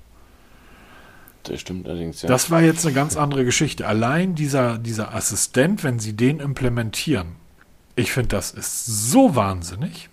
[1.45, 2.29] Das stimmt allerdings, ja.
[2.29, 3.87] Das war jetzt eine ganz andere Geschichte.
[3.87, 7.37] Allein dieser, dieser Assistent, wenn sie den implementieren,
[7.97, 10.11] ich finde, das ist so wahnsinnig.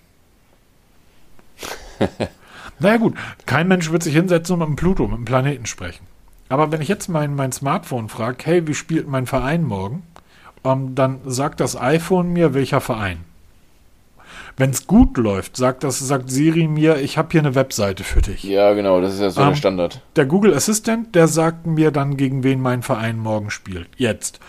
[2.79, 6.05] Naja gut, kein Mensch wird sich hinsetzen und mit dem Pluto, mit dem Planeten sprechen.
[6.49, 10.03] Aber wenn ich jetzt mein, mein Smartphone frage, hey, wie spielt mein Verein morgen?
[10.63, 13.19] Ähm, dann sagt das iPhone mir, welcher Verein.
[14.57, 18.21] Wenn es gut läuft, sagt das, sagt Siri mir, ich habe hier eine Webseite für
[18.21, 18.43] dich.
[18.43, 20.01] Ja, genau, das ist ja so um, der ähm, Standard.
[20.15, 23.89] Der Google Assistant, der sagt mir dann, gegen wen mein Verein morgen spielt.
[23.97, 24.39] Jetzt.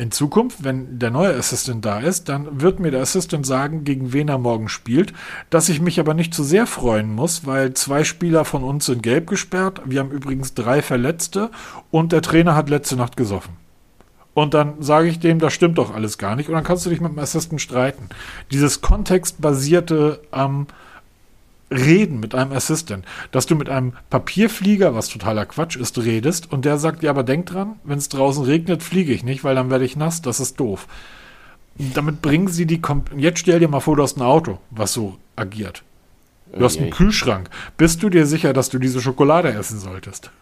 [0.00, 4.14] In Zukunft, wenn der neue Assistant da ist, dann wird mir der Assistant sagen, gegen
[4.14, 5.12] wen er morgen spielt,
[5.50, 9.02] dass ich mich aber nicht zu sehr freuen muss, weil zwei Spieler von uns sind
[9.02, 9.82] gelb gesperrt.
[9.84, 11.50] Wir haben übrigens drei Verletzte
[11.90, 13.52] und der Trainer hat letzte Nacht gesoffen.
[14.32, 16.48] Und dann sage ich dem, das stimmt doch alles gar nicht.
[16.48, 18.08] Und dann kannst du dich mit dem Assistant streiten.
[18.50, 20.66] Dieses kontextbasierte ähm,
[21.70, 26.64] Reden mit einem Assistant, dass du mit einem Papierflieger, was totaler Quatsch ist, redest und
[26.64, 29.70] der sagt, ja, aber denk dran, wenn es draußen regnet, fliege ich nicht, weil dann
[29.70, 30.88] werde ich nass, das ist doof.
[31.94, 34.92] Damit bringen sie die, Kom jetzt stell dir mal vor, du hast ein Auto, was
[34.92, 35.82] so agiert.
[36.52, 37.48] Du hast einen Kühlschrank.
[37.76, 40.32] Bist du dir sicher, dass du diese Schokolade essen solltest?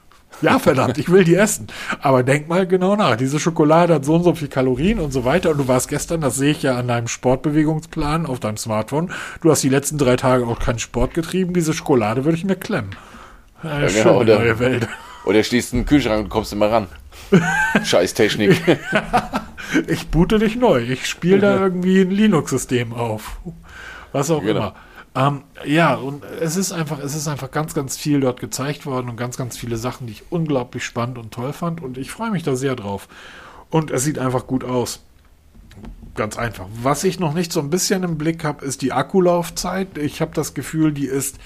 [0.41, 1.67] Ja, verdammt, ich will die essen.
[2.01, 3.17] Aber denk mal genau nach.
[3.17, 5.51] Diese Schokolade hat so und so viel Kalorien und so weiter.
[5.51, 9.11] Und du warst gestern, das sehe ich ja an deinem Sportbewegungsplan auf deinem Smartphone.
[9.43, 11.55] Du hast die letzten drei Tage auch keinen Sport getrieben.
[11.55, 12.91] Diese Schokolade würde ich mir klemmen.
[13.63, 14.89] Eine ja, genau, oder, neue Welt.
[15.25, 16.87] Oder schließt einen Kühlschrank und kommst immer ran.
[17.85, 18.61] Scheiß Technik.
[19.89, 20.83] ich boote dich neu.
[20.83, 23.39] Ich spiele da irgendwie ein Linux-System auf.
[24.13, 24.59] Was auch genau.
[24.59, 24.75] immer.
[25.15, 29.09] Ähm, ja, und es ist einfach, es ist einfach ganz, ganz viel dort gezeigt worden
[29.09, 32.31] und ganz, ganz viele Sachen, die ich unglaublich spannend und toll fand und ich freue
[32.31, 33.09] mich da sehr drauf.
[33.71, 35.01] Und es sieht einfach gut aus.
[36.15, 36.67] Ganz einfach.
[36.83, 39.99] Was ich noch nicht so ein bisschen im Blick habe, ist die Akkulaufzeit.
[39.99, 41.39] Ich habe das Gefühl, die ist,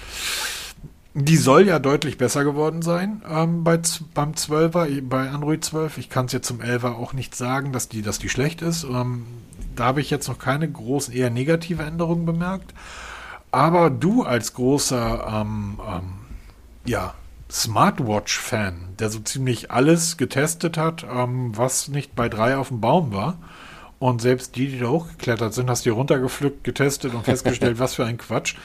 [1.15, 3.81] die soll ja deutlich besser geworden sein ähm, bei,
[4.15, 5.99] beim 12er, bei Android 12.
[5.99, 8.85] Ich kann es jetzt zum 11er auch nicht sagen, dass die, dass die schlecht ist.
[8.85, 9.27] Ähm,
[9.77, 12.73] da habe ich jetzt noch keine großen, eher negative Änderungen bemerkt.
[13.53, 16.03] Aber du als großer ähm, ähm,
[16.87, 17.15] ja,
[17.51, 23.13] Smartwatch-Fan, der so ziemlich alles getestet hat, ähm, was nicht bei drei auf dem Baum
[23.13, 23.37] war,
[23.99, 28.07] und selbst die, die da hochgeklettert sind, hast du runtergepflückt, getestet und festgestellt, was für
[28.07, 28.57] ein Quatsch.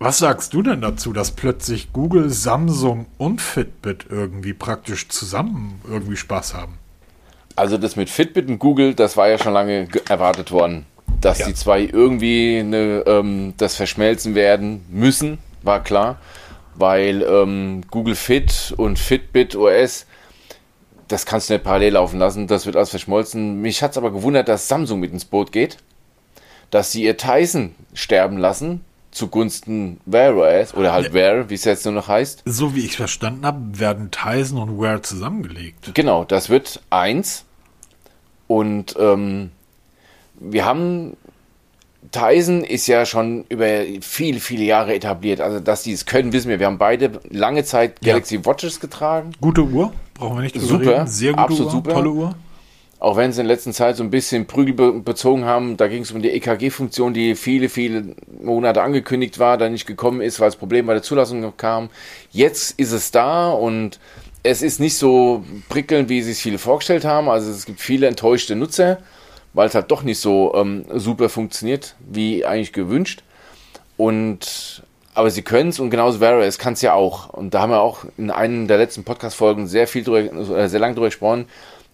[0.00, 6.16] Was sagst du denn dazu, dass plötzlich Google, Samsung und Fitbit irgendwie praktisch zusammen irgendwie
[6.16, 6.78] Spaß haben?
[7.56, 10.86] Also das mit Fitbit und Google, das war ja schon lange erwartet worden
[11.20, 11.46] dass ja.
[11.46, 16.18] die zwei irgendwie eine, ähm, das verschmelzen werden müssen, war klar,
[16.74, 20.06] weil ähm, Google Fit und Fitbit OS,
[21.08, 23.60] das kannst du nicht parallel laufen lassen, das wird alles verschmolzen.
[23.60, 25.78] Mich hat es aber gewundert, dass Samsung mit ins Boot geht,
[26.70, 31.84] dass sie ihr Tyson sterben lassen, zugunsten Wear OS oder halt Wear, wie es jetzt
[31.84, 32.42] nur noch heißt.
[32.44, 35.92] So wie ich verstanden habe, werden Tyson und Wear zusammengelegt.
[35.94, 37.44] Genau, das wird eins
[38.46, 39.50] und ähm,
[40.40, 41.16] wir haben
[42.12, 43.66] Tyson ist ja schon über
[44.00, 45.40] viele, viele Jahre etabliert.
[45.40, 46.58] Also, dass die es können, wissen wir.
[46.58, 48.46] Wir haben beide lange Zeit Galaxy ja.
[48.46, 49.32] Watches getragen.
[49.40, 51.06] Gute Uhr, brauchen wir nicht Super, reden.
[51.06, 51.92] Sehr gute absolut Uhr, super.
[51.92, 52.34] tolle Uhr.
[53.00, 56.02] Auch wenn sie in letzter Zeit so ein bisschen Prügel be bezogen haben, da ging
[56.02, 60.48] es um die EKG-Funktion, die viele, viele Monate angekündigt war, da nicht gekommen ist, weil
[60.48, 61.90] das Problem bei der Zulassung kam.
[62.32, 64.00] Jetzt ist es da und
[64.42, 67.28] es ist nicht so prickelnd, wie sich viele vorgestellt haben.
[67.28, 68.98] Also es gibt viele enttäuschte Nutzer
[69.52, 73.22] weil es halt doch nicht so ähm, super funktioniert, wie eigentlich gewünscht.
[73.96, 74.82] Und
[75.14, 77.30] aber sie können es und genauso Wear OS kann es ja auch.
[77.30, 80.20] Und da haben wir auch in einem der letzten Podcast-Folgen sehr viel drüber,
[80.56, 81.46] äh, sehr lange drüber gesprochen.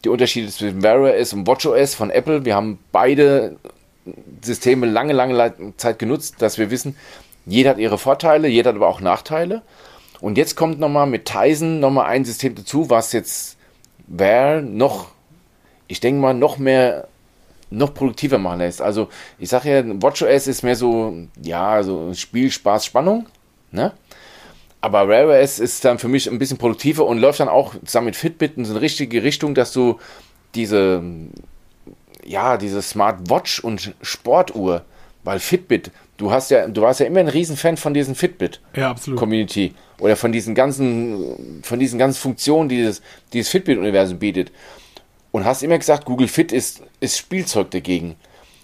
[0.04, 2.44] Die Unterschiede zwischen Wear und Watch OS von Apple.
[2.44, 3.56] Wir haben beide
[4.42, 6.96] Systeme lange, lange Zeit genutzt, dass wir wissen,
[7.46, 9.62] jeder hat ihre Vorteile, jeder hat aber auch Nachteile.
[10.20, 13.56] Und jetzt kommt nochmal mit Tizen nochmal ein System dazu, was jetzt
[14.06, 15.08] Wear noch,
[15.88, 17.08] ich denke mal, noch mehr
[17.74, 18.80] noch produktiver machen lässt.
[18.80, 19.08] Also
[19.38, 23.26] ich sage ja, WatchOS ist mehr so, ja, so Spiel, Spaß, Spannung,
[23.70, 23.92] ne?
[24.80, 28.06] Aber Rare OS ist dann für mich ein bisschen produktiver und läuft dann auch zusammen
[28.06, 29.98] mit Fitbit in so eine richtige Richtung, dass du
[30.54, 31.02] diese,
[32.22, 34.84] ja, diese Smartwatch und Sportuhr,
[35.22, 38.94] weil Fitbit, du hast ja, du warst ja immer ein Riesenfan von diesen Fitbit ja,
[39.16, 43.00] Community oder von diesen ganzen, von diesen ganzen Funktionen, die dieses,
[43.32, 44.52] dieses Fitbit-Universum bietet
[45.34, 48.14] und hast immer gesagt, Google Fit ist, ist Spielzeug dagegen.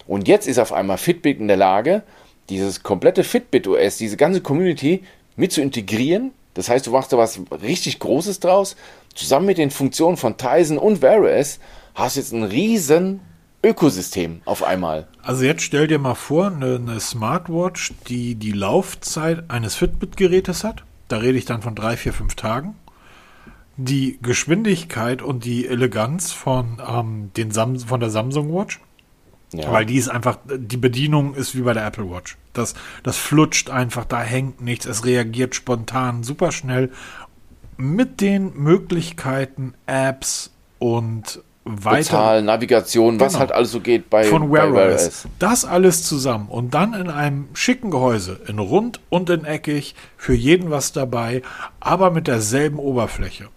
[0.07, 2.01] Und jetzt ist auf einmal Fitbit in der Lage,
[2.47, 5.03] dieses komplette Fitbit OS, diese ganze Community
[5.35, 6.31] mit zu integrieren.
[6.53, 8.77] Das heißt, du machst da was richtig Großes draus.
[9.15, 11.59] Zusammen mit den Funktionen von Tizen und Wear OS
[11.93, 13.19] hast du jetzt ein riesen
[13.61, 15.09] Ökosystem auf einmal.
[15.21, 20.85] Also jetzt stell dir mal vor, eine, eine Smartwatch, die die Laufzeit eines Fitbit-Gerätes hat.
[21.09, 22.75] Da rede ich dann von drei, vier, fünf Tagen
[23.77, 28.79] die Geschwindigkeit und die Eleganz von, ähm, den Sam von der Samsung Watch.
[29.53, 29.71] Ja.
[29.71, 32.37] Weil die ist einfach, die Bedienung ist wie bei der Apple Watch.
[32.53, 36.91] Das, das flutscht einfach, da hängt nichts, es reagiert spontan, super schnell.
[37.75, 41.97] Mit den Möglichkeiten, Apps und weiter.
[41.97, 43.25] Bezahl, Navigation, genau.
[43.25, 45.27] was halt alles so geht bei, Von Wear OS.
[45.39, 50.33] Das alles zusammen und dann in einem schicken Gehäuse, in rund und in eckig, für
[50.33, 51.41] jeden was dabei,
[51.79, 53.49] aber mit derselben Oberfläche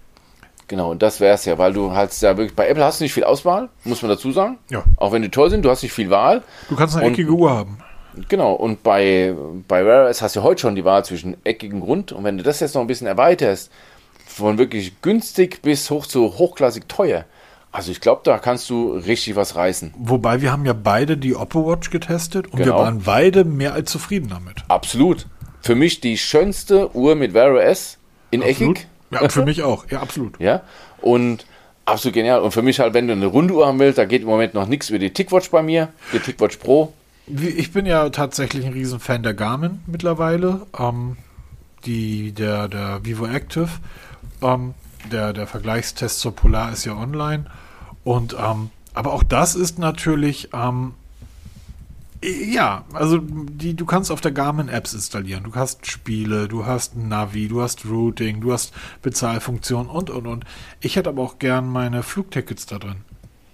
[0.68, 3.04] Genau, und das wäre es ja, weil du hast ja wirklich, bei Apple hast du
[3.04, 4.58] nicht viel Auswahl, muss man dazu sagen.
[4.70, 4.82] Ja.
[4.96, 6.42] Auch wenn die toll sind, du hast nicht viel Wahl.
[6.70, 7.78] Du kannst eine Und- eckige Uhr haben.
[8.28, 9.34] Genau, und bei,
[9.66, 12.44] bei Wear OS hast du heute schon die Wahl zwischen eckigem Grund und wenn du
[12.44, 13.72] das jetzt noch ein bisschen erweiterst,
[14.24, 17.24] von wirklich günstig bis hoch zu hochklassig teuer,
[17.72, 19.92] also ich glaube, da kannst du richtig was reißen.
[19.98, 22.78] Wobei wir haben ja beide die Oppo Watch getestet und wir Genau.
[22.78, 24.62] waren beide mehr als zufrieden damit.
[24.68, 25.26] Absolut.
[25.60, 27.98] Für mich die schönste Uhr mit Wear OS
[28.30, 28.86] in eckig.
[29.14, 29.86] Ja, und für mich auch.
[29.90, 30.38] Ja, absolut.
[30.40, 30.62] Ja,
[31.00, 31.46] und
[31.84, 32.40] absolut genial.
[32.40, 34.54] Und für mich halt, wenn du eine runde Uhr haben willst, da geht im Moment
[34.54, 36.92] noch nichts über die TicWatch bei mir, die TicWatch Pro.
[37.26, 40.66] Ich bin ja tatsächlich ein Riesenfan der Garmin mittlerweile.
[40.78, 41.16] Ähm,
[41.86, 43.68] die, der, der Vivo Active.
[44.42, 44.74] Ähm,
[45.10, 47.46] der, der Vergleichstest zur Polar ist ja online.
[48.04, 50.94] Und ähm, aber auch das ist natürlich ähm,
[52.24, 55.44] ja, also die, du kannst auf der Garmin Apps installieren.
[55.44, 60.44] Du hast Spiele, du hast Navi, du hast Routing, du hast Bezahlfunktionen und und und.
[60.80, 63.02] Ich hätte aber auch gern meine Flugtickets da drin.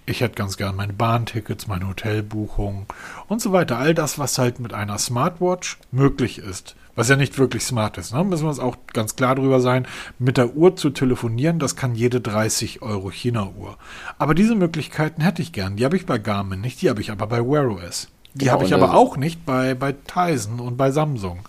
[0.05, 2.85] Ich hätte ganz gern meine Bahntickets, meine Hotelbuchungen
[3.27, 3.77] und so weiter.
[3.77, 6.75] All das, was halt mit einer Smartwatch möglich ist.
[6.95, 8.13] Was ja nicht wirklich smart ist.
[8.13, 8.23] Ne?
[8.23, 9.87] Müssen wir uns auch ganz klar drüber sein.
[10.17, 13.77] Mit der Uhr zu telefonieren, das kann jede 30 Euro China-Uhr.
[14.17, 15.77] Aber diese Möglichkeiten hätte ich gern.
[15.77, 18.09] Die habe ich bei Garmin nicht, die habe ich aber bei Wear OS.
[18.33, 21.39] Die Genau, habe ich aber auch nicht bei, bei Tizen und bei Samsung.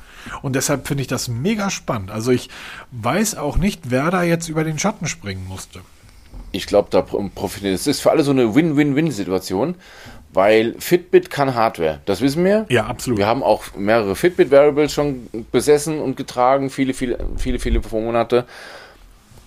[0.42, 2.10] Und deshalb finde ich das mega spannend.
[2.10, 2.48] Also ich
[2.90, 5.80] weiß auch nicht, wer da jetzt über den Schatten springen musste.
[6.52, 7.74] Ich glaube, da pro- profitiert.
[7.74, 9.74] Es ist für alle so eine Win-Win-Win-Situation,
[10.32, 12.00] weil Fitbit kann Hardware.
[12.04, 12.66] Das wissen wir.
[12.68, 13.18] Ja, absolut.
[13.18, 18.44] Wir haben auch mehrere Fitbit-Variables schon besessen und getragen, viele, viele, viele, viele Monate.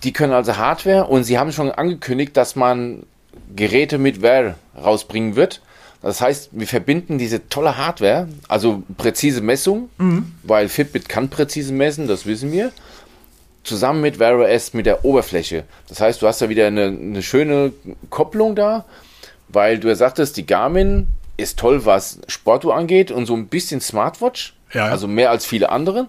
[0.04, 3.04] Die können also Hardware und sie haben schon angekündigt, dass man
[3.54, 5.60] Geräte mit Wear rausbringen wird.
[6.06, 9.88] Das heißt, wir verbinden diese tolle Hardware, also präzise Messung,
[10.44, 12.70] weil Fitbit kann präzise messen, das wissen wir,
[13.64, 15.64] zusammen mit Wear OS mit der Oberfläche.
[15.88, 17.72] Das heißt, du hast da wieder eine, eine schöne
[18.10, 18.84] Kopplung da,
[19.48, 23.80] weil du ja sagtest, die Garmin ist toll, was Sportuhr angeht und so ein bisschen
[23.80, 24.86] Smartwatch, Ja.
[24.86, 26.06] also mehr als viele andere.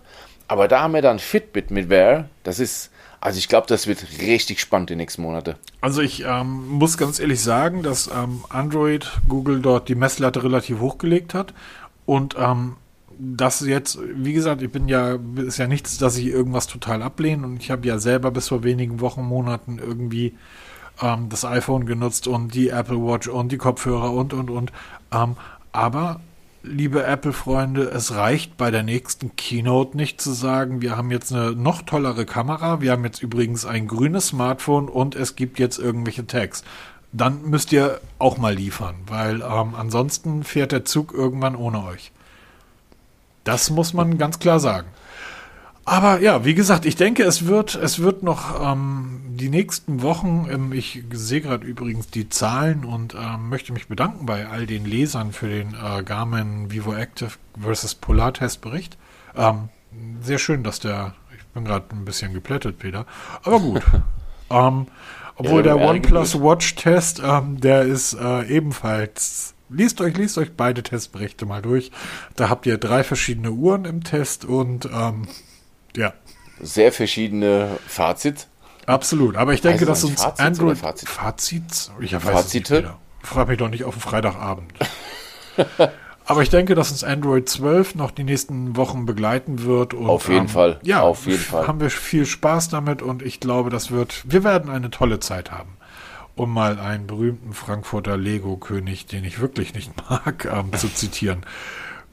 [0.47, 2.29] Aber da haben wir dann Fitbit mit Wear.
[2.43, 5.57] Das ist, also ich glaube, das wird richtig spannend die nächsten Monate.
[5.81, 10.79] Also ich ähm, muss ganz ehrlich sagen, dass ähm, Android Google dort die Messlatte relativ
[10.79, 11.53] hochgelegt hat
[12.05, 12.75] und ähm,
[13.19, 17.47] das jetzt, wie gesagt, ich bin ja, ist ja nichts, dass ich irgendwas total ablehne
[17.47, 20.35] und ich habe ja selber bis vor wenigen Wochen, Monaten irgendwie
[21.01, 24.71] ähm, das iPhone genutzt und die Apple Watch und die Kopfhörer und und und.
[25.11, 25.35] Ähm,
[25.71, 26.21] aber
[26.67, 31.53] liebe Apple-Freunde, es reicht bei der nächsten Keynote nicht zu sagen, wir haben jetzt eine
[31.53, 36.27] noch tollere Kamera, wir haben jetzt übrigens ein grünes Smartphone und es gibt jetzt irgendwelche
[36.27, 36.63] Tags.
[37.13, 42.11] Dann müsst ihr auch mal liefern, weil ähm, ansonsten fährt der Zug irgendwann ohne euch.
[43.43, 44.87] Das muss man ganz klar sagen.
[45.87, 50.45] Aber ja, wie gesagt, ich denke, es wird, es wird noch ähm, die nächsten Wochen,
[50.51, 54.83] ähm, ich sehe gerade übrigens die Zahlen und ähm, möchte mich bedanken bei all den
[54.83, 58.97] Lesern für den äh, Garmin Vivo Active versus Polar Testbericht.
[59.33, 59.69] Ähm,
[60.21, 63.05] sehr schön, dass der, ich bin gerade ein bisschen geplättet, Peter,
[63.43, 63.83] aber gut.
[64.49, 64.87] ähm,
[65.37, 66.41] obwohl Ja, der OnePlus.
[66.41, 69.53] Watch Test, ähm, der ist äh, ebenfalls.
[69.69, 71.91] Liest euch, liest euch beide Testberichte mal durch.
[72.35, 75.27] Da habt ihr drei verschiedene Uhren im Test und ähm,
[75.97, 76.13] ja,
[76.61, 78.47] Sehr verschiedene Fazit.
[78.85, 79.35] absolut.
[79.35, 81.09] Aber ich denke, Heißt dass das uns Android Fazit?
[81.09, 82.35] Fazits, ich weiß es nicht
[82.67, 82.77] Fazite?
[82.79, 82.97] wieder.
[83.23, 84.71] Frag mich doch nicht auf den Freitagabend.
[86.25, 89.93] Aber ich denke, dass uns Android 12 noch die nächsten Wochen begleiten wird.
[89.93, 90.79] Und, Auf jeden Fall.
[90.83, 91.65] Ja, Auf jeden Fall.
[91.67, 95.51] haben wir viel Spaß damit und ich glaube, das wird, wir werden eine tolle Zeit
[95.51, 95.77] haben.
[96.35, 101.43] Um mal einen berühmten Frankfurter Lego-König, den ich wirklich nicht mag, ähm, zu zitieren.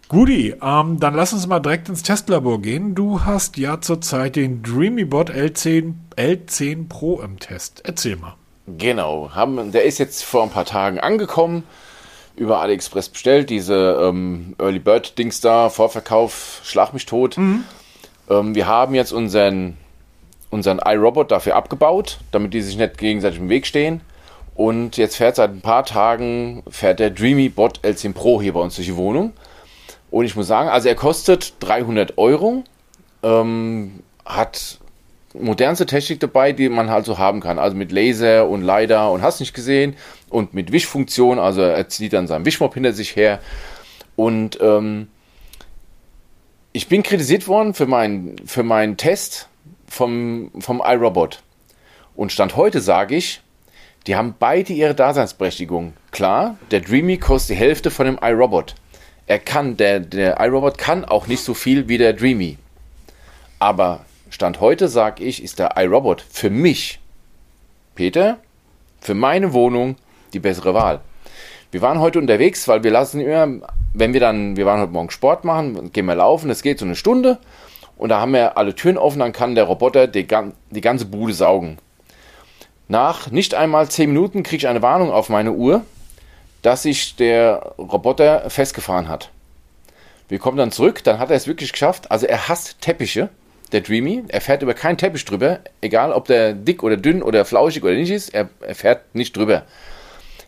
[0.09, 2.95] Guti, ähm, dann lass uns mal direkt ins Testlabor gehen.
[2.95, 7.83] Du hast ja zurzeit den DreamyBot L10, L10 Pro im Test.
[7.85, 8.35] Erzähl mal.
[8.67, 11.64] Genau, haben, der ist jetzt vor ein paar Tagen angekommen,
[12.37, 17.37] über AliExpress bestellt, diese ähm, Early Bird Dings da, Vorverkauf, schlag mich tot.
[17.37, 19.77] Ähm, wir haben jetzt unseren,
[20.51, 24.01] unseren iRobot dafür abgebaut, damit die sich nicht gegenseitig im Weg stehen.
[24.55, 28.61] Und jetzt fährt seit ein paar Tagen, fährt der Dreamy Bot L10 Pro hier bei
[28.61, 29.33] uns durch die Wohnung.
[30.14, 32.62] Und ich muss sagen, also er kostet 300 Euro,
[33.25, 34.79] ähm, hat
[35.33, 37.58] modernste Technik dabei, die man halt so haben kann.
[37.58, 39.96] Also mit Laser und LiDAR und hast nicht gesehen.
[40.31, 43.40] Und mit Wischfunktion, also er zieht dann seinen Wischmopp hinter sich her.
[44.15, 45.08] Und ähm,
[46.73, 49.48] ich bin kritisiert worden für meinen für meinen Test
[49.88, 51.42] vom, vom iRobot.
[52.15, 53.40] Und Stand heute sage ich,
[54.06, 55.92] die haben beide ihre Daseinsberechtigung.
[56.12, 58.77] Klar, der Dreamy kostet die Hälfte von dem iRobot.
[59.27, 62.58] Er kann, der, der iRobot kann auch nicht so viel wie der Dreamy.
[63.58, 67.00] Aber Stand heute sage ich, ist der iRobot für mich
[67.94, 68.38] Peter,
[69.00, 69.96] für meine Wohnung
[70.33, 71.00] die bessere Wahl.
[71.70, 75.10] Wir waren heute unterwegs, weil wir lassen immer, wenn wir dann, wir waren heute Morgen
[75.10, 77.38] Sport machen, gehen wir laufen, das geht so eine Stunde
[77.96, 80.27] und da haben wir alle Türen offen, dann kann der Roboter die,
[80.70, 81.79] die ganze Bude saugen.
[82.88, 85.83] Nach nicht einmal 10 Minuten kriege ich eine Warnung auf meine Uhr,
[86.65, 89.29] dass sich der Roboter festgefahren hat.
[90.29, 92.10] Wir kommen dann zurück, dann hat er es wirklich geschafft.
[92.10, 93.29] Also er hasst Teppiche,
[93.73, 94.25] der Dreamy.
[94.29, 97.92] Er fährt über keinen Teppich drüber, egal ob der dick oder dünn oder flauschig oder
[97.92, 99.65] nicht ist, er, er fährt nicht drüber.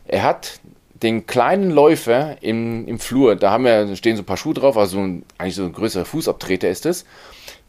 [0.08, 0.58] Er hat
[1.02, 4.78] den kleinen Läufer im, im Flur, da haben wir, stehen so ein paar Schuhe drauf,
[4.78, 7.04] also ein, eigentlich so ein größerer Fußabtreter ist es.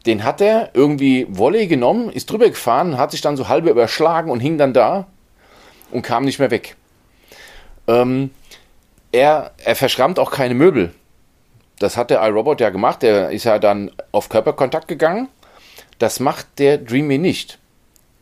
[0.06, 4.30] Den hat er irgendwie Volley genommen, ist drüber gefahren, hat sich dann so halb überschlagen
[4.30, 5.06] und hing dann da
[5.90, 6.76] und kam nicht mehr weg.
[7.86, 8.30] Ähm,
[9.12, 10.92] er, er verschrammt auch keine Möbel.
[11.78, 13.02] Das hat der iRobot ja gemacht.
[13.02, 15.28] Der ist ja dann auf Körperkontakt gegangen.
[15.98, 17.58] Das macht der Dreamy nicht.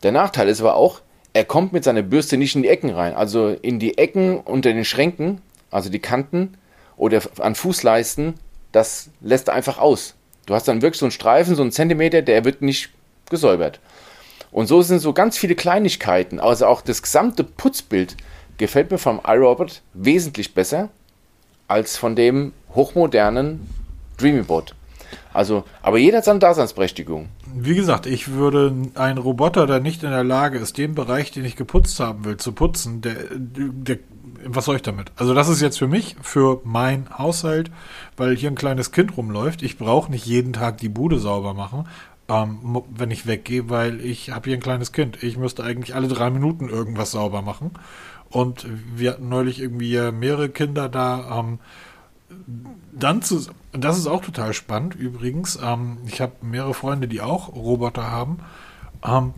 [0.03, 1.01] Der Nachteil ist aber auch,
[1.33, 3.13] er kommt mit seiner Bürste nicht in die Ecken rein.
[3.13, 6.57] Also in die Ecken unter den Schränken, also die Kanten
[6.95, 8.35] oder an Fußleisten,
[8.71, 10.15] das lässt er einfach aus.
[10.45, 12.89] Du hast dann wirklich so einen Streifen, so einen Zentimeter, der wird nicht
[13.29, 13.79] gesäubert.
[14.51, 16.39] Und so sind so ganz viele Kleinigkeiten.
[16.39, 18.15] Also auch das gesamte Putzbild
[18.57, 20.89] gefällt mir vom iRobot wesentlich besser
[21.67, 23.67] als von dem hochmodernen
[24.17, 24.73] DreamyBot.
[25.33, 27.29] Also, aber jeder hat seine Daseinsberechtigung.
[27.53, 31.45] Wie gesagt, ich würde einen Roboter, der nicht in der Lage ist, den Bereich, den
[31.45, 33.99] ich geputzt haben will, zu putzen, der, der
[34.45, 35.11] was soll ich damit?
[35.15, 37.71] Also das ist jetzt für mich, für mein Haushalt,
[38.15, 39.61] weil hier ein kleines Kind rumläuft.
[39.63, 41.87] Ich brauche nicht jeden Tag die Bude sauber machen,
[42.29, 45.21] ähm, wenn ich weggehe, weil ich habe hier ein kleines Kind.
[45.23, 47.71] Ich müsste eigentlich alle drei Minuten irgendwas sauber machen.
[48.29, 51.39] Und wir hatten neulich irgendwie mehrere Kinder da.
[51.39, 51.59] Ähm,
[52.91, 55.57] dann zu, das ist auch total spannend übrigens.
[55.61, 58.39] Ähm, ich habe mehrere Freunde, die auch Roboter haben.
[59.03, 59.33] Ähm,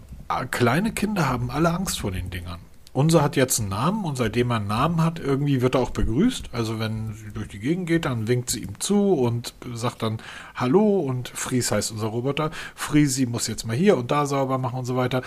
[0.51, 2.59] kleine Kinder haben alle Angst vor den Dingern.
[2.91, 5.91] Unser hat jetzt einen Namen und seitdem er einen Namen hat, irgendwie wird er auch
[5.91, 6.49] begrüßt.
[6.53, 10.17] Also wenn sie durch die Gegend geht, dann winkt sie ihm zu und sagt dann
[10.55, 12.49] Hallo und Fries heißt unser Roboter.
[12.75, 15.21] Friesi muss jetzt mal hier und da sauber machen und so weiter.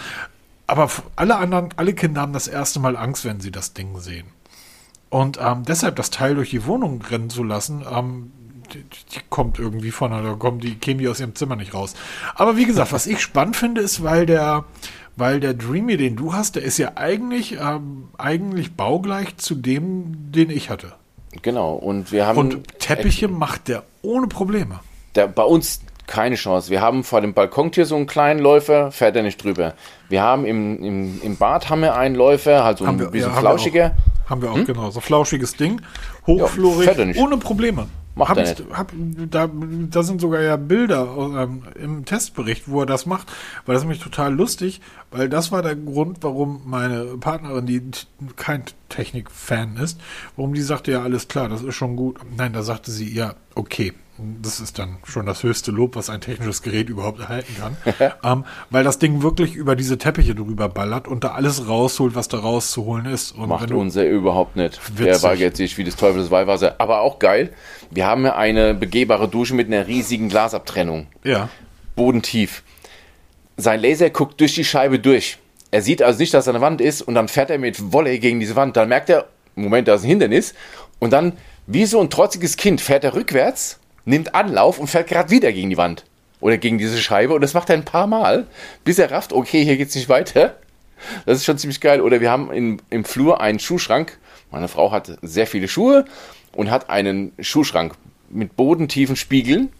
[0.72, 4.28] Aber alle anderen, alle Kinder haben das erste Mal Angst, wenn sie das Ding sehen.
[5.10, 8.32] Und ähm, deshalb das Teil durch die Wohnung rennen zu lassen, ähm,
[8.72, 11.92] die, die, kommt irgendwie von, da kommen die, kämen die aus ihrem Zimmer nicht raus.
[12.34, 14.64] Aber wie gesagt, was ich spannend finde, ist, weil der,
[15.14, 20.32] weil der Dreamy, den du hast, der ist ja eigentlich, ähm, eigentlich baugleich zu dem,
[20.32, 20.94] den ich hatte.
[21.42, 22.38] Genau, und wir haben.
[22.38, 24.80] Und Teppiche macht der ohne Probleme.
[25.16, 26.70] Der, bei uns keine Chance.
[26.70, 29.74] Wir haben vor dem Balkontür so einen kleinen Läufer, fährt er nicht drüber.
[30.08, 33.32] Wir haben im, im, im Bad haben wir einen Läufer, halt so ein wir, bisschen
[33.32, 33.94] ja, flauschiger.
[34.28, 34.64] Haben wir auch, hm?
[34.66, 34.90] genau.
[34.90, 35.80] So flauschiges Ding.
[36.26, 37.88] Hochflorig, ja, ohne Probleme.
[38.14, 38.64] Macht hab er nicht.
[38.72, 38.92] Hab,
[39.30, 43.28] da, da sind sogar ja Bilder ähm, im Testbericht, wo er das macht,
[43.64, 47.82] weil das ist nämlich total lustig, weil das war der Grund, warum meine Partnerin, die
[48.36, 49.98] kein Technik-Fan ist,
[50.36, 52.18] warum die sagte, ja, alles klar, das ist schon gut.
[52.36, 56.20] Nein, da sagte sie, ja, okay, das ist dann schon das höchste Lob, was ein
[56.20, 57.76] technisches Gerät überhaupt erhalten kann.
[58.22, 62.28] ähm, weil das Ding wirklich über diese Teppiche drüber ballert und da alles rausholt, was
[62.28, 63.32] da rauszuholen ist.
[63.32, 64.78] Und Macht unser überhaupt nicht.
[64.98, 65.04] Witzig.
[65.04, 66.74] Der weigert sich wie des Teufels Weihwasser.
[66.78, 67.52] Aber auch geil,
[67.90, 71.06] wir haben ja eine begehbare Dusche mit einer riesigen Glasabtrennung.
[71.24, 71.48] Ja.
[71.96, 72.62] Bodentief.
[73.56, 75.38] Sein Laser guckt durch die Scheibe durch.
[75.70, 78.18] Er sieht also nicht, dass er eine Wand ist und dann fährt er mit Volley
[78.18, 78.76] gegen diese Wand.
[78.76, 80.52] Dann merkt er, Moment, da ist ein Hindernis.
[80.98, 81.32] Und dann,
[81.66, 85.70] wie so ein trotziges Kind, fährt er rückwärts nimmt Anlauf und fährt gerade wieder gegen
[85.70, 86.04] die Wand
[86.40, 88.46] oder gegen diese Scheibe und das macht er ein paar Mal,
[88.84, 90.56] bis er rafft, okay, hier geht's nicht weiter.
[91.26, 92.00] Das ist schon ziemlich geil.
[92.00, 94.18] Oder wir haben in, im Flur einen Schuhschrank.
[94.50, 96.04] Meine Frau hat sehr viele Schuhe
[96.52, 97.94] und hat einen Schuhschrank
[98.28, 99.72] mit bodentiefen Spiegeln.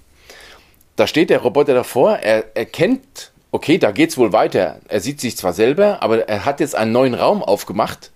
[0.97, 4.81] Da steht der Roboter davor, er erkennt, okay, da geht's wohl weiter.
[4.89, 8.11] Er sieht sich zwar selber, aber er hat jetzt einen neuen Raum aufgemacht.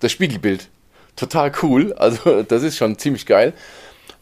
[0.00, 0.68] Das Spiegelbild.
[1.16, 1.94] Total cool.
[1.94, 3.54] Also, das ist schon ziemlich geil.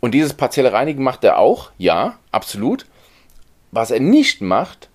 [0.05, 2.85] Und dieses partielle Reinigen macht er auch, ja, absolut.
[3.71, 4.91] Was er nicht macht,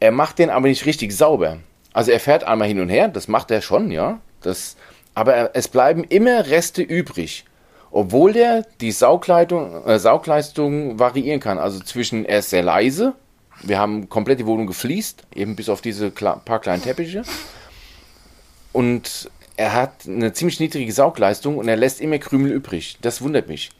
[0.00, 1.58] er macht den aber nicht richtig sauber.
[1.92, 4.18] Also er fährt einmal hin und her, das macht er schon, ja.
[4.42, 4.76] Das,
[5.14, 7.44] aber er, es bleiben immer Reste übrig.
[7.92, 11.60] Obwohl der die Saugleitung, äh, Saugleistung variieren kann.
[11.60, 13.14] Also zwischen, er ist sehr leise,
[13.62, 17.22] wir haben komplett die Wohnung gefliest, eben bis auf diese paar kleinen Teppiche.
[18.72, 22.98] Und er hat eine ziemlich niedrige Saugleistung und er lässt immer Krümel übrig.
[23.00, 23.70] Das wundert mich.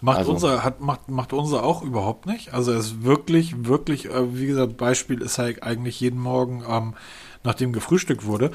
[0.00, 0.32] Macht also.
[0.32, 2.54] unser, hat, macht, macht unser auch überhaupt nicht.
[2.54, 6.94] Also es ist wirklich, wirklich, äh, wie gesagt, Beispiel ist halt eigentlich jeden Morgen, ähm,
[7.44, 8.50] nachdem gefrühstückt wurde.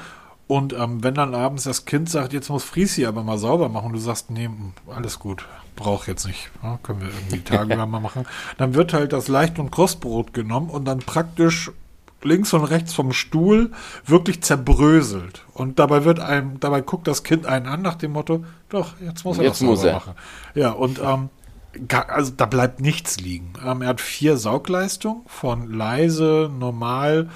[0.48, 3.86] Und ähm, wenn dann abends das Kind sagt, jetzt muss Friesi aber mal sauber machen,
[3.86, 4.48] und du sagst, nee,
[4.86, 5.44] alles gut,
[5.74, 8.26] brauch jetzt nicht, ja, können wir irgendwie tagelang mal machen,
[8.56, 11.72] dann wird halt das Leicht- und Kostbrot genommen und dann praktisch
[12.22, 13.70] links und rechts vom Stuhl
[14.04, 15.44] wirklich zerbröselt.
[15.54, 19.24] Und dabei wird einem, dabei guckt das Kind einen an nach dem Motto, doch, jetzt
[19.24, 19.92] muss er Jetzt das muss er.
[19.94, 20.14] machen.
[20.54, 21.28] Ja, und ähm,
[22.08, 23.52] also da bleibt nichts liegen.
[23.64, 27.28] Ähm, er hat vier Saugleistungen von leise, normal,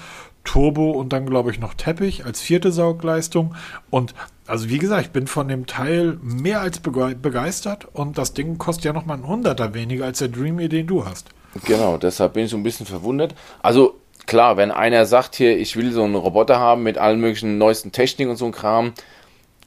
[0.43, 3.53] Turbo und dann glaube ich noch Teppich als vierte Saugleistung.
[3.91, 4.15] Und
[4.47, 8.57] also wie gesagt, ich bin von dem Teil mehr als bege- begeistert und das Ding
[8.57, 11.29] kostet ja noch mal ein Hunderter weniger als der Dreamy, den du hast.
[11.65, 13.35] Genau, deshalb bin ich so ein bisschen verwundert.
[13.61, 14.00] Also
[14.31, 17.91] klar, wenn einer sagt hier, ich will so einen Roboter haben mit allen möglichen neuesten
[17.91, 18.93] Technik und so ein Kram,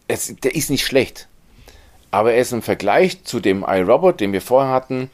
[0.08, 1.28] es, der ist nicht schlecht.
[2.10, 5.10] Aber er ist im Vergleich zu dem iRobot, den wir vorher hatten,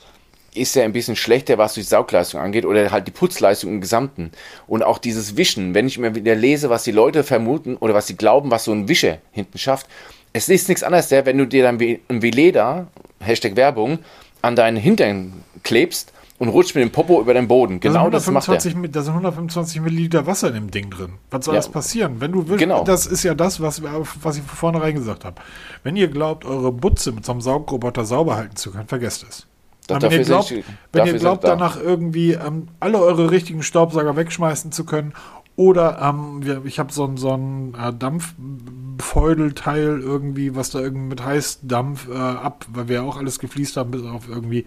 [0.55, 4.31] ist er ein bisschen schlechter, was die Saugleistung angeht oder halt die Putzleistung im Gesamten.
[4.69, 8.07] Und auch dieses Wischen, wenn ich mir wieder lese, was die Leute vermuten oder was
[8.07, 9.89] sie glauben, was so ein Wischer hinten schafft.
[10.33, 12.87] Es ist nichts anderes, der, wenn du dir dann ein Veleda,
[13.19, 13.99] Hashtag Werbung,
[14.43, 17.79] an deinen Hintern klebst und rutscht mit dem Popo über den Boden.
[17.79, 18.55] Genau da das sind macht er.
[18.55, 21.13] 125 mi- Da sind 125 Milliliter Wasser in dem Ding drin.
[21.31, 21.61] Was soll Ja.
[21.61, 22.17] das passieren?
[22.19, 22.83] Wenn du willst, Genau.
[22.83, 25.37] das ist ja das, was, was ich von vornherein gesagt habe.
[25.85, 29.47] Wenn ihr glaubt, eure Butze mit so einem Saugroboter sauber halten zu können, vergesst es.
[29.87, 31.49] Da- wenn ihr glaubt, sie- wenn ihr glaubt da.
[31.49, 35.13] danach irgendwie ähm, alle eure richtigen Staubsauger wegschmeißen zu können
[35.57, 41.25] oder ähm, ich habe so ein, so ein äh, Dampffeudelteil irgendwie, was da irgendwie mit
[41.25, 44.65] Heißdampf äh, ab, weil wir ja auch alles gefliest haben, bis auf irgendwie,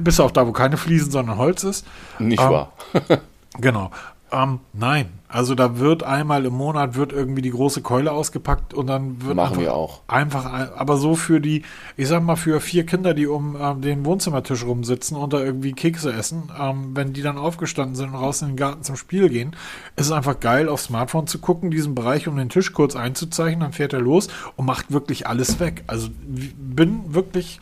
[0.00, 1.86] bis auf da, wo keine Fliesen, sondern Holz ist.
[2.18, 2.72] Nicht Ähm, wahr?
[3.60, 3.90] Genau.
[4.34, 8.86] Ähm, nein, also da wird einmal im Monat wird irgendwie die große Keule ausgepackt und
[8.86, 10.00] dann wird Machen einfach, wir auch.
[10.08, 11.64] einfach, ein- aber so für die,
[11.98, 15.72] ich sag mal für vier Kinder, die um ähm, den Wohnzimmertisch rumsitzen und da irgendwie
[15.74, 19.28] Kekse essen, ähm, wenn die dann aufgestanden sind und raus in den Garten zum Spiel
[19.28, 19.54] gehen,
[19.96, 23.60] ist es einfach geil, aufs Smartphone zu gucken, diesen Bereich um den Tisch kurz einzuzeichnen,
[23.60, 25.84] dann fährt er los und macht wirklich alles weg.
[25.88, 27.60] Also bin wirklich,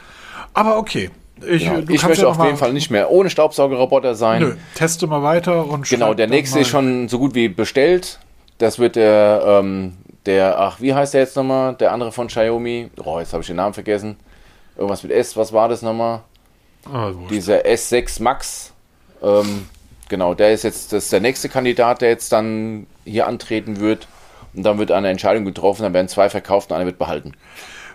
[0.55, 1.11] aber okay.
[1.47, 4.43] Ich, Ja, du ich möchte ja auf jeden Fall nicht mehr ohne Staubsaugerroboter sein.
[4.43, 8.19] Nö, teste mal weiter und Genau, der nächste ist schon so gut wie bestellt.
[8.59, 11.75] Das wird der, ähm, der, ach, wie heißt der jetzt nochmal?
[11.75, 12.91] Der andere von Xiaomi.
[13.03, 14.17] Oh, jetzt habe ich den Namen vergessen.
[14.77, 16.21] Irgendwas mit S, was war das nochmal?
[16.91, 17.13] Ah.
[17.31, 18.73] Dieser S6 Max.
[19.23, 19.67] Ähm,
[20.09, 24.09] genau, der ist jetzt das ist der nächste Kandidat, der jetzt dann hier antreten wird.
[24.55, 27.35] Und dann wird eine Entscheidung getroffen, dann werden zwei verkauft und einer wird behalten.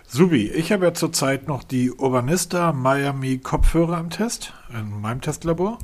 [0.08, 5.78] Subi, ich habe ja zurzeit noch die Urbanista Miami Kopfhörer im Test, in meinem Testlabor.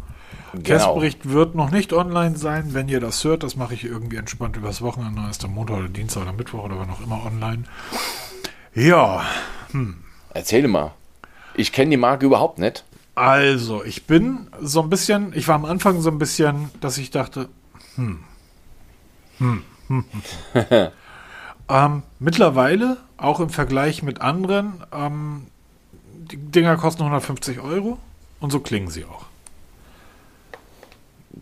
[0.53, 0.65] Genau.
[0.65, 2.75] Testbericht wird noch nicht online sein.
[2.75, 5.23] Wenn ihr das hört, das mache ich irgendwie entspannt übers Wochenende.
[5.31, 7.65] Ist der Montag oder Dienstag oder Mittwoch oder wann auch immer online.
[8.75, 9.23] Ja,
[10.35, 10.93] Erzähl mal.
[11.55, 12.85] Ich kenne die Marke überhaupt nicht.
[13.15, 17.11] also ich bin so ein bisschen, ich war am Anfang so ein bisschen, dass ich
[17.11, 17.49] dachte,
[17.97, 18.21] hm,
[19.39, 20.05] hm, hm.
[21.73, 21.93] hm.
[21.93, 25.47] ähm, mittlerweile, auch im Vergleich mit anderen, ähm,
[26.31, 27.99] die Dinger kosten 150 Euro
[28.41, 29.27] und so klingen sie auch.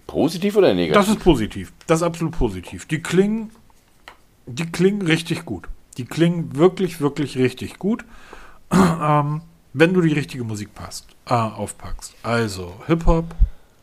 [0.07, 0.95] Positiv oder negativ?
[0.95, 1.73] Das ist positiv.
[1.87, 2.87] Das ist absolut positiv.
[2.87, 3.51] Die klingen,
[4.47, 5.69] die klingen richtig gut.
[5.97, 8.05] Die klingen wirklich, wirklich richtig gut,
[8.73, 12.15] ähm, wenn du die richtige Musik passt, äh, aufpackst.
[12.23, 13.35] Also Hip-Hop,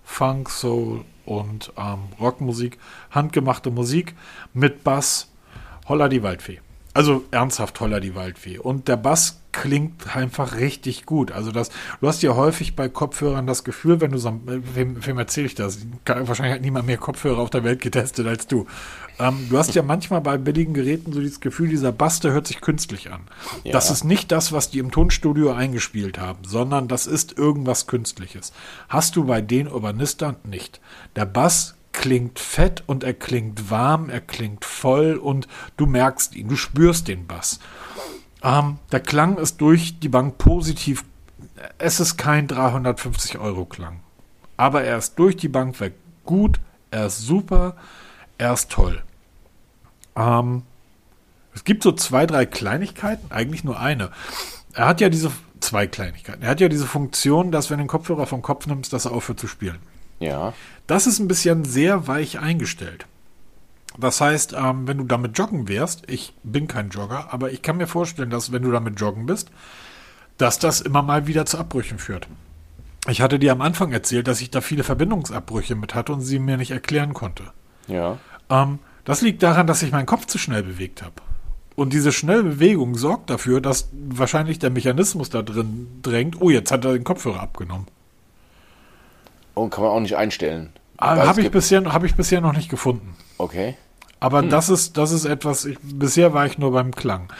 [0.03, 2.77] Funk, Soul und ähm, Rockmusik,
[3.11, 4.15] handgemachte Musik
[4.53, 5.26] mit Bass,
[5.87, 6.59] Holla die Waldfee.
[6.93, 8.57] Also ernsthaft Holla die Waldfee.
[8.57, 11.31] Und der Bass klingt einfach richtig gut.
[11.31, 11.69] Also das,
[12.01, 15.53] du hast ja häufig bei Kopfhörern das Gefühl, wenn du so, wem, wem erzähle ich
[15.55, 15.79] das?
[16.05, 18.65] Wahrscheinlich hat niemand mehr Kopfhörer auf der Welt getestet als du.
[19.19, 22.47] Ähm, du hast ja manchmal bei billigen Geräten so dieses Gefühl, dieser Bass, der hört
[22.47, 23.21] sich künstlich an.
[23.63, 23.73] Ja.
[23.73, 28.53] Das ist nicht das, was die im Tonstudio eingespielt haben, sondern das ist irgendwas Künstliches.
[28.89, 30.81] Hast du bei den Urbanistern nicht.
[31.15, 36.47] Der Bass klingt fett und er klingt warm, er klingt voll und du merkst ihn,
[36.47, 37.59] du spürst den Bass.
[38.43, 41.03] Ähm, der Klang ist durch die Bank positiv.
[41.79, 44.01] Es ist kein 350 Euro Klang.
[44.57, 45.93] Aber er ist durch die Bank weg
[46.25, 46.59] gut,
[46.91, 47.75] er ist super,
[48.37, 49.01] er ist toll.
[50.15, 50.61] Ähm,
[51.55, 54.11] es gibt so zwei, drei Kleinigkeiten, eigentlich nur eine.
[54.73, 56.43] Er hat ja diese zwei Kleinigkeiten.
[56.43, 59.11] Er hat ja diese Funktion, dass wenn du den Kopfhörer vom Kopf nimmst, dass er
[59.11, 59.79] aufhört zu spielen.
[60.19, 60.53] Ja.
[60.87, 63.05] Das ist ein bisschen sehr weich eingestellt.
[63.97, 67.77] Das heißt, ähm, wenn du damit joggen wärst, ich bin kein Jogger, aber ich kann
[67.77, 69.49] mir vorstellen, dass wenn du damit joggen bist,
[70.37, 72.27] dass das immer mal wieder zu Abbrüchen führt.
[73.09, 76.39] Ich hatte dir am Anfang erzählt, dass ich da viele Verbindungsabbrüche mit hatte und sie
[76.39, 77.43] mir nicht erklären konnte.
[77.87, 78.17] Ja.
[78.49, 81.15] Ähm, das liegt daran, dass ich meinen Kopf zu schnell bewegt habe.
[81.75, 86.71] Und diese schnelle Bewegung sorgt dafür, dass wahrscheinlich der Mechanismus da drin drängt, oh, jetzt
[86.71, 87.87] hat er den Kopfhörer abgenommen.
[89.57, 90.71] Und kann man auch nicht einstellen.
[90.97, 93.15] Aber Weil es habe ich, bisher, hab ich bisher noch nicht gefunden.
[93.37, 93.75] Okay.
[94.19, 94.49] Aber Hm.
[94.49, 97.31] das ist, das ist etwas, ich, bisher war ich nur beim Klang.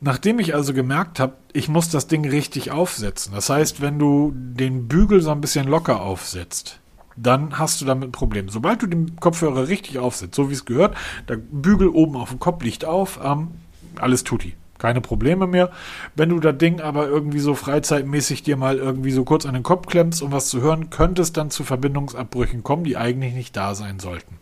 [0.00, 3.32] Nachdem ich also gemerkt habe, ich muss das Ding richtig aufsetzen.
[3.34, 6.80] Das heißt, wenn du den Bügel so ein bisschen locker aufsetzt,
[7.16, 8.48] dann hast du damit ein Problem.
[8.50, 10.94] Sobald du den Kopfhörer richtig aufsetzt, so wie es gehört,
[11.28, 13.52] der Bügel oben auf dem Kopf liegt auf, ähm,
[13.98, 14.54] alles tutti.
[14.78, 15.70] Keine Probleme mehr.
[16.14, 19.62] Wenn du das Ding aber irgendwie so freizeitmäßig dir mal irgendwie so kurz an den
[19.62, 23.56] Kopf klemmst, um was zu hören, könnte es dann zu Verbindungsabbrüchen kommen, die eigentlich nicht
[23.56, 24.38] da sein sollten.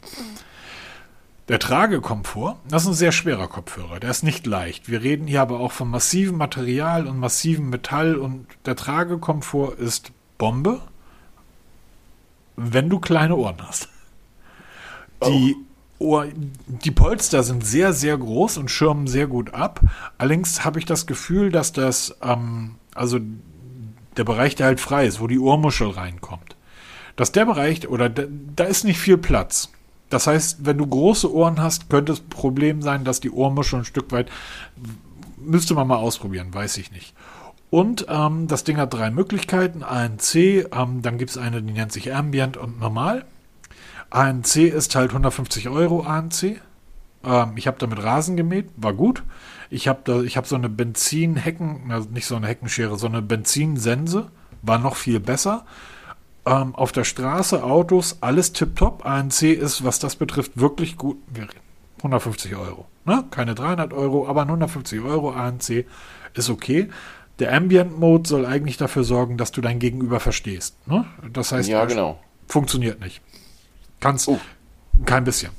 [1.49, 4.89] Der Tragekomfort, das ist ein sehr schwerer Kopfhörer, der ist nicht leicht.
[4.89, 10.13] Wir reden hier aber auch von massivem Material und massivem Metall und der Tragekomfort ist
[10.39, 10.81] Bombe,
[12.57, 13.91] wenn du kleine Ohren hast.
[15.27, 15.74] Die, oh.
[15.99, 16.27] Ohr,
[16.67, 19.81] die Polster sind sehr, sehr groß und schirmen sehr gut ab.
[20.19, 23.21] Allerdings habe ich das Gefühl, dass das, ähm, also
[24.17, 26.57] der Bereich, der halt frei ist, wo die Ohrmuschel reinkommt,
[27.17, 28.25] dass der Bereich, oder da,
[28.57, 29.71] da ist nicht viel Platz.
[30.11, 33.81] Das heißt, wenn du große Ohren hast, könnte es ein Problem sein, dass die Ohrmuschel
[33.81, 34.31] ein Stück weit,
[35.37, 37.15] müsste man mal ausprobieren, weiß ich nicht.
[37.71, 39.83] Und ähm, das Ding hat drei Möglichkeiten.
[39.83, 43.25] ANC, ähm, dann gibt es eine, die nennt sich Ambient und Normal.
[44.15, 46.61] ANC ist halt 150 Euro ANC.
[47.25, 49.23] Ähm, ich habe damit Rasen gemäht, war gut.
[49.71, 54.31] Ich habe hab so eine Benzinhecken, also nicht so eine Heckenschere, so eine Benzinsense,
[54.63, 55.65] war noch viel besser.
[56.47, 59.05] Ähm, auf der Straße, Autos, alles tipptopp.
[59.05, 61.17] ANC ist, was das betrifft, wirklich gut.
[61.99, 62.87] 150 Euro.
[63.05, 63.25] Ne?
[63.31, 65.87] Keine 300 Euro, aber 150 Euro ANC
[66.35, 66.89] ist okay
[67.39, 70.77] der Ambient Mode soll eigentlich dafür sorgen, dass du dein Gegenüber verstehst.
[70.87, 71.05] Ne?
[71.33, 72.21] Das heißt, ja, genau.
[72.47, 73.21] funktioniert nicht.
[74.05, 74.39] Kannst oh.
[75.07, 75.51] kein bisschen.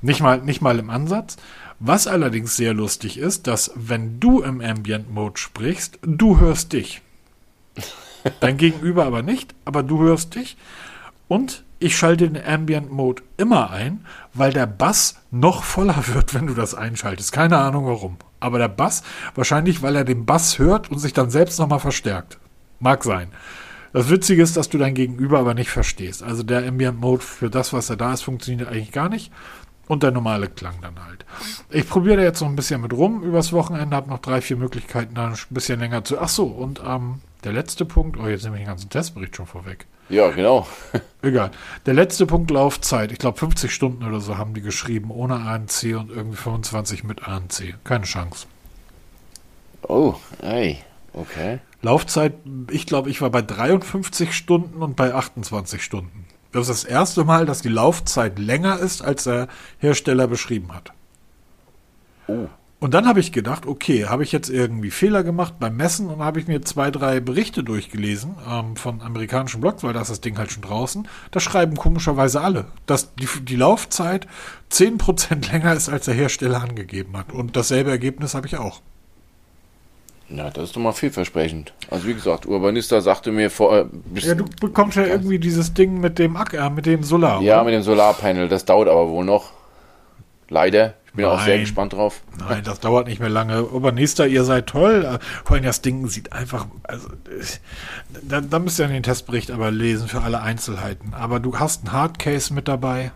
[0.00, 1.36] Nicht mal, nicht mal im Ansatz.
[1.78, 7.00] Was allerdings sehr lustig ist, dass wenn du im Ambient Mode sprichst, du hörst dich.
[8.40, 10.56] Dein Gegenüber aber nicht, aber du hörst dich.
[11.28, 16.48] Und ich schalte den Ambient Mode immer ein, weil der Bass noch voller wird, wenn
[16.48, 17.30] du das einschaltest.
[17.30, 18.16] Keine Ahnung warum.
[18.40, 19.04] Aber der Bass,
[19.36, 22.38] wahrscheinlich, weil er den Bass hört und sich dann selbst nochmal verstärkt.
[22.80, 23.28] Mag sein.
[23.92, 26.22] Das Witzige ist, dass du dein Gegenüber aber nicht verstehst.
[26.22, 29.30] Also der Ambient Mode für das, was er da ist, funktioniert eigentlich gar nicht.
[29.88, 31.26] Und der normale Klang dann halt.
[31.68, 34.56] Ich probiere da jetzt noch ein bisschen mit rum übers Wochenende, habe noch drei, vier
[34.56, 36.18] Möglichkeiten, dann ein bisschen länger zu.
[36.18, 39.46] Ach so, und ähm, der letzte Punkt, oh, jetzt nehme ich den ganzen Testbericht schon
[39.46, 39.86] vorweg.
[40.08, 40.66] Ja, genau.
[41.22, 41.50] Egal.
[41.84, 43.12] Der letzte Punkt Laufzeit.
[43.12, 47.28] Ich glaube 50 Stunden oder so haben die geschrieben, ohne ANC und irgendwie 25 mit
[47.28, 47.74] ANC.
[47.84, 48.46] Keine Chance.
[49.82, 50.78] Oh, ey,
[51.12, 51.58] okay.
[51.82, 52.34] Laufzeit,
[52.70, 56.26] ich glaube, ich war bei 53 Stunden und bei 28 Stunden.
[56.52, 60.92] Das ist das erste Mal, dass die Laufzeit länger ist, als der Hersteller beschrieben hat.
[62.28, 62.48] Oh.
[62.78, 66.18] Und dann habe ich gedacht, okay, habe ich jetzt irgendwie Fehler gemacht beim Messen und
[66.18, 70.20] habe ich mir zwei, drei Berichte durchgelesen ähm, von amerikanischen Blogs, weil da ist das
[70.20, 71.06] Ding halt schon draußen.
[71.30, 74.26] Da schreiben komischerweise alle, dass die, die Laufzeit
[74.72, 77.32] 10% länger ist, als der Hersteller angegeben hat.
[77.32, 78.80] Und dasselbe Ergebnis habe ich auch.
[80.34, 81.72] Ja, das ist doch mal vielversprechend.
[81.90, 83.76] Also wie gesagt, Urbanista sagte mir vor.
[83.76, 87.42] Äh, ja, du bekommst ja irgendwie dieses Ding mit dem Acker, mit dem Solar.
[87.42, 87.64] Ja, oder?
[87.64, 88.48] mit dem Solarpanel.
[88.48, 89.50] Das dauert aber wohl noch.
[90.48, 90.94] Leider.
[91.06, 91.34] Ich bin Nein.
[91.34, 92.22] auch sehr gespannt drauf.
[92.38, 93.64] Nein, das dauert nicht mehr lange.
[93.64, 95.18] Urbanista, ihr seid toll.
[95.44, 97.08] Vor allem das Ding sieht einfach, also
[98.22, 101.12] da, da müsst ihr den Testbericht aber lesen für alle Einzelheiten.
[101.12, 103.12] Aber du hast ein Hardcase mit dabei.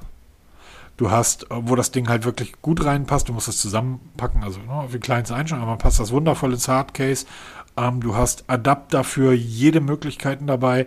[0.96, 3.28] Du hast, wo das Ding halt wirklich gut reinpasst.
[3.28, 6.68] Du musst es zusammenpacken, also ne, wie klein es einschauen, aber passt das wundervoll ins
[6.68, 7.26] Hardcase.
[7.76, 10.86] Ähm, du hast Adapter für jede Möglichkeiten dabei.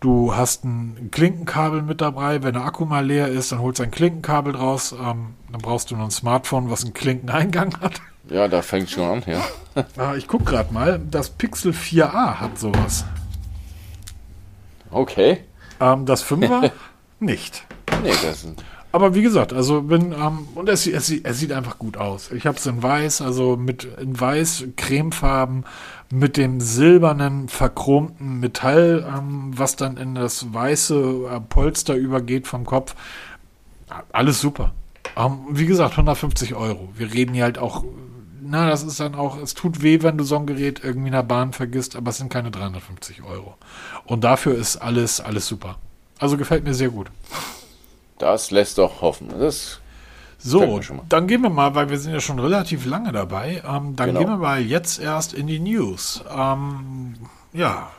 [0.00, 2.44] Du hast ein Klinkenkabel mit dabei.
[2.44, 4.92] Wenn der Akku mal leer ist, dann holst du ein Klinkenkabel draus.
[4.92, 8.00] Ähm, dann brauchst du noch ein Smartphone, was einen Klinkeneingang hat.
[8.30, 9.42] Ja, da fängt schon an, ja.
[9.96, 11.00] ah, ich guck gerade mal.
[11.10, 13.04] Das Pixel 4a hat sowas.
[14.92, 15.40] Okay.
[15.80, 16.70] Ähm, das 5er
[17.18, 17.64] nicht.
[18.04, 21.78] Nee, das ist aber wie gesagt, also bin, ähm, und es, es, es sieht einfach
[21.78, 22.30] gut aus.
[22.32, 25.64] Ich habe es in weiß, also mit in weiß, cremefarben,
[26.10, 32.64] mit dem silbernen, verchromten Metall, ähm, was dann in das weiße äh, Polster übergeht vom
[32.64, 32.94] Kopf.
[34.12, 34.72] Alles super.
[35.16, 36.88] Ähm, wie gesagt, 150 Euro.
[36.94, 37.84] Wir reden hier halt auch,
[38.40, 41.12] na, das ist dann auch, es tut weh, wenn du so ein Gerät irgendwie in
[41.14, 43.56] der Bahn vergisst, aber es sind keine 350 Euro.
[44.06, 45.76] Und dafür ist alles, alles super.
[46.18, 47.10] Also gefällt mir sehr gut.
[48.18, 49.28] Das lässt doch hoffen.
[49.38, 49.80] Das
[50.40, 54.08] so, dann gehen wir mal, weil wir sind ja schon relativ lange dabei, ähm, dann
[54.08, 54.20] genau.
[54.20, 56.22] gehen wir mal jetzt erst in die News.
[56.32, 57.14] Ähm,
[57.52, 57.90] ja.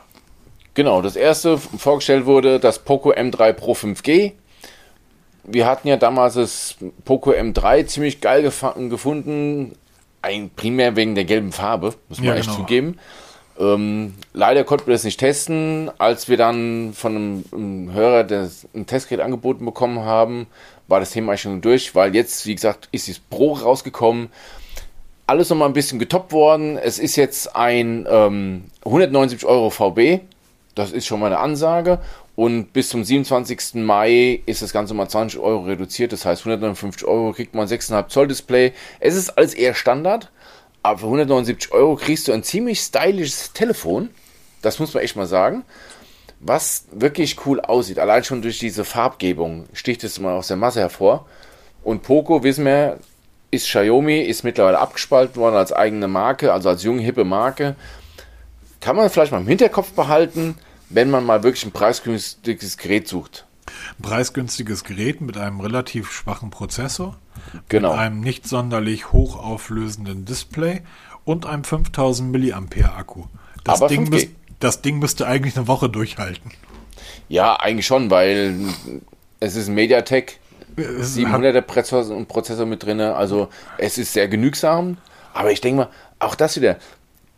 [0.72, 4.32] Genau, das erste vorgestellt wurde das Poco M3 Pro 5G.
[5.44, 9.72] Wir hatten ja damals das Poco M3 ziemlich geil gefunden,
[10.22, 12.60] ein, primär wegen der gelben Farbe, muss man ja, echt genau.
[12.60, 12.98] zugeben.
[13.60, 15.90] Ähm, leider konnten wir das nicht testen.
[15.98, 20.46] Als wir dann von einem, einem Hörer das, ein Testgerät angeboten bekommen haben,
[20.88, 24.30] war das Thema schon durch, weil jetzt, wie gesagt, ist das Pro rausgekommen.
[25.26, 26.78] Alles nochmal ein bisschen getoppt worden.
[26.78, 30.22] Es ist jetzt ein ähm, 179 Euro VB.
[30.74, 32.00] Das ist schon mal eine Ansage.
[32.34, 33.74] Und bis zum 27.
[33.74, 36.12] Mai ist das Ganze mal 20 Euro reduziert.
[36.12, 38.72] Das heißt, 159 Euro kriegt man 6,5 Zoll Display.
[38.98, 40.30] Es ist alles eher Standard.
[40.82, 44.10] Aber für 179 Euro kriegst du ein ziemlich stylisches Telefon.
[44.62, 45.64] Das muss man echt mal sagen.
[46.40, 47.98] Was wirklich cool aussieht.
[47.98, 51.26] Allein schon durch diese Farbgebung sticht es mal aus der Masse hervor.
[51.82, 52.98] Und Poco, wissen wir,
[53.50, 57.74] ist Xiaomi, ist mittlerweile abgespalten worden als eigene Marke, also als junge, hippe Marke.
[58.80, 60.56] Kann man vielleicht mal im Hinterkopf behalten,
[60.88, 63.44] wenn man mal wirklich ein preisgünstiges Gerät sucht.
[64.02, 67.16] Preisgünstiges Gerät mit einem relativ schwachen Prozessor,
[67.68, 67.90] Genau.
[67.92, 70.82] mit einem nicht sonderlich hochauflösenden Display
[71.24, 73.24] und einem 5000 mAh Akku.
[73.64, 74.10] Das, Ding 5G.
[74.10, 74.28] müsst,
[74.58, 76.50] das Ding müsste eigentlich eine Woche durchhalten.
[77.28, 78.56] Ja, eigentlich schon, weil
[79.38, 80.38] es ist ein Mediatek,
[80.76, 84.96] Es hat, 700er Prozessor, und Prozessor mit drin, also es ist sehr genügsam.
[85.32, 86.76] Aber ich denke mal, auch das wieder,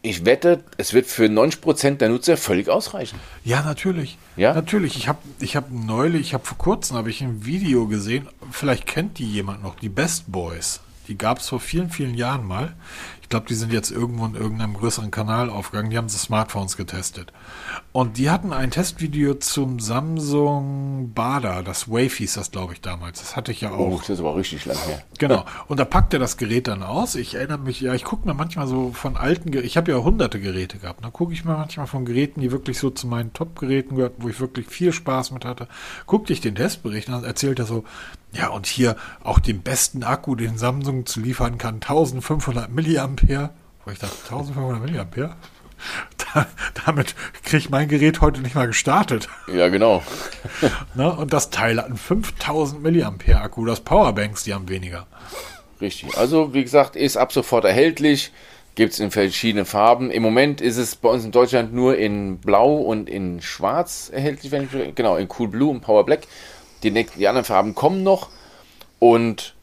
[0.03, 3.19] ich wette, es wird für 90% der Nutzer völlig ausreichen.
[3.45, 4.19] ja, natürlich.
[4.37, 4.53] Ja?
[4.53, 4.97] Natürlich.
[4.97, 8.87] Ich habe ich hab neulich, ich habe vor kurzem habe ich ein Video gesehen, vielleicht
[8.87, 10.81] kennt die jemand noch, die Best Boys.
[11.09, 12.75] Die gab es vor vielen, vielen Jahren mal.
[13.33, 15.89] Ich glaube, die sind jetzt irgendwo in irgendeinem größeren Kanal aufgegangen.
[15.89, 17.33] Die haben so Smartphones getestet.
[17.91, 21.63] Und die hatten ein Testvideo zum Samsung Bada.
[21.63, 23.21] Das Wave hieß das, glaube ich, damals.
[23.21, 23.79] Das hatte ich ja auch.
[23.79, 25.03] Oh, das ist aber richtig lang her.
[25.19, 25.47] Genau.
[25.67, 27.15] Und da packt er das Gerät dann aus.
[27.15, 29.97] Ich erinnere mich, ja, ich gucke mir manchmal so von alten, Ge- ich habe ja
[29.97, 31.03] hunderte Geräte gehabt.
[31.03, 34.29] Da gucke ich mir manchmal von Geräten, die wirklich so zu meinen Top-Geräten gehörten, wo
[34.29, 35.69] ich wirklich viel Spaß mit hatte.
[36.05, 37.85] Guckte ich den Testbericht und dann erzählt er so,
[38.33, 43.51] ja, und hier auch den besten Akku, den Samsung zu liefern kann, 1500 Milliampere.
[43.85, 45.37] Wo ich dachte, 1500 Milliampere?
[46.35, 46.47] Da,
[46.87, 49.29] damit kriege ich mein Gerät heute nicht mal gestartet.
[49.53, 50.03] Ja, genau.
[50.95, 51.13] Ne?
[51.13, 53.67] Und das Teil hat einen 5000 Milliampere Akku.
[53.67, 55.07] Das Powerbanks, die haben weniger.
[55.81, 56.17] Richtig.
[56.17, 58.33] Also, wie gesagt, ist ab sofort erhältlich.
[58.75, 60.11] Gibt es in verschiedenen Farben.
[60.11, 64.53] Im Moment ist es bei uns in Deutschland nur in Blau und in Schwarz erhältlich.
[64.53, 66.21] Wenn ich, genau, in Cool Blue und Power Black.
[66.83, 68.29] Die, nächsten- die anderen Farben kommen noch.
[68.99, 69.55] Und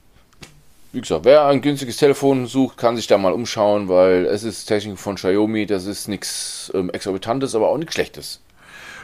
[0.91, 4.65] wie gesagt, wer ein günstiges Telefon sucht, kann sich da mal umschauen, weil es ist
[4.65, 5.65] Technik von Xiaomi.
[5.65, 8.41] Das ist nichts ähm, Exorbitantes, aber auch nichts Schlechtes.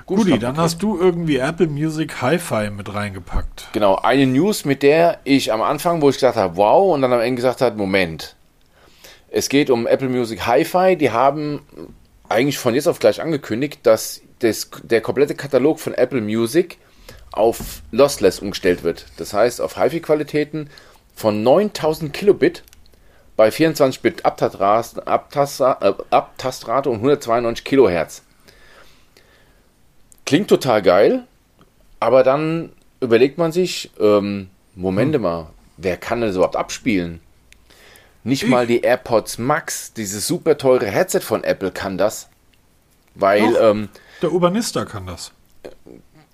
[0.06, 3.70] Gut, Schnapp, dann hast du irgendwie Apple Music Hi-Fi mit reingepackt.
[3.74, 7.12] Genau, eine News, mit der ich am Anfang, wo ich gesagt habe, wow, und dann
[7.12, 8.36] am Ende gesagt habe, Moment.
[9.30, 10.96] Es geht um Apple Music Hi-Fi.
[10.96, 11.62] Die haben
[12.30, 16.78] eigentlich von jetzt auf gleich angekündigt, dass das, der komplette Katalog von Apple Music
[17.32, 19.06] auf Lossless umgestellt wird.
[19.18, 20.70] Das heißt, auf HiFi-Qualitäten
[21.16, 22.64] von 9000 Kilobit
[23.36, 28.22] bei 24-Bit Abtastras- Abtasta- äh, Abtastrate und 192 Kilohertz.
[30.26, 31.24] Klingt total geil,
[32.00, 32.72] aber dann
[33.02, 35.48] überlegt man sich, ähm, Momente mal,
[35.78, 37.20] wer kann das überhaupt abspielen?
[38.24, 38.50] Nicht Ich.
[38.50, 42.28] mal die AirPods Max, dieses super teure Headset von Apple kann das.
[43.14, 43.62] Weil Doch.
[43.62, 43.90] ähm,
[44.22, 45.32] Der Urbanista kann das.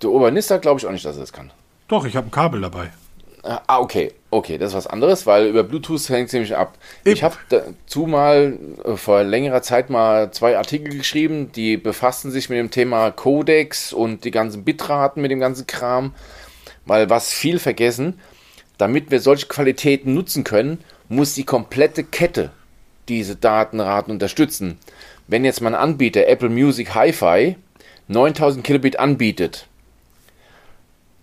[0.02, 1.50] Der Urbanista glaube ich auch nicht, dass er das kann.
[1.88, 2.90] Doch, ich habe ein Kabel dabei.
[3.44, 6.78] Ah, okay, okay, das ist was anderes, weil über Bluetooth hängt es nämlich ab.
[7.04, 7.16] Eben.
[7.16, 12.48] Ich habe dazu mal äh, vor längerer Zeit mal zwei Artikel geschrieben, die befassten sich
[12.48, 16.14] mit dem Thema Codecs und die ganzen Bitraten mit dem ganzen Kram,
[16.86, 18.20] weil was viel vergessen,
[18.78, 20.78] damit wir solche Qualitäten nutzen können,
[21.08, 22.50] muss die komplette Kette
[23.08, 24.78] diese Datenraten unterstützen.
[25.26, 27.56] Wenn jetzt mein Anbieter Apple Music Hi-Fi
[28.06, 29.66] 9000 Kilobit anbietet,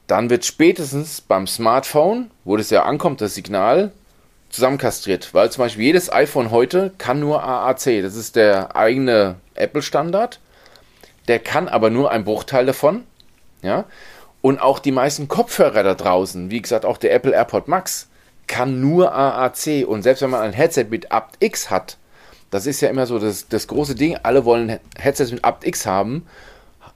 [0.09, 3.91] dann wird spätestens beim Smartphone, wo das ja ankommt, das Signal,
[4.49, 5.35] zusammenkastriert.
[5.35, 8.01] Weil zum Beispiel jedes iPhone heute kann nur AAC.
[8.01, 10.39] Das ist der eigene Apple-Standard.
[11.27, 13.03] Der kann aber nur ein Bruchteil davon.
[13.61, 13.85] Ja.
[14.41, 18.07] Und auch die meisten Kopfhörer da draußen, wie gesagt, auch der Apple AirPod Max,
[18.47, 19.85] kann nur AAC.
[19.85, 21.97] Und selbst wenn man ein Headset mit aptX hat,
[22.49, 26.25] das ist ja immer so das, das große Ding, alle wollen Headsets mit aptX haben,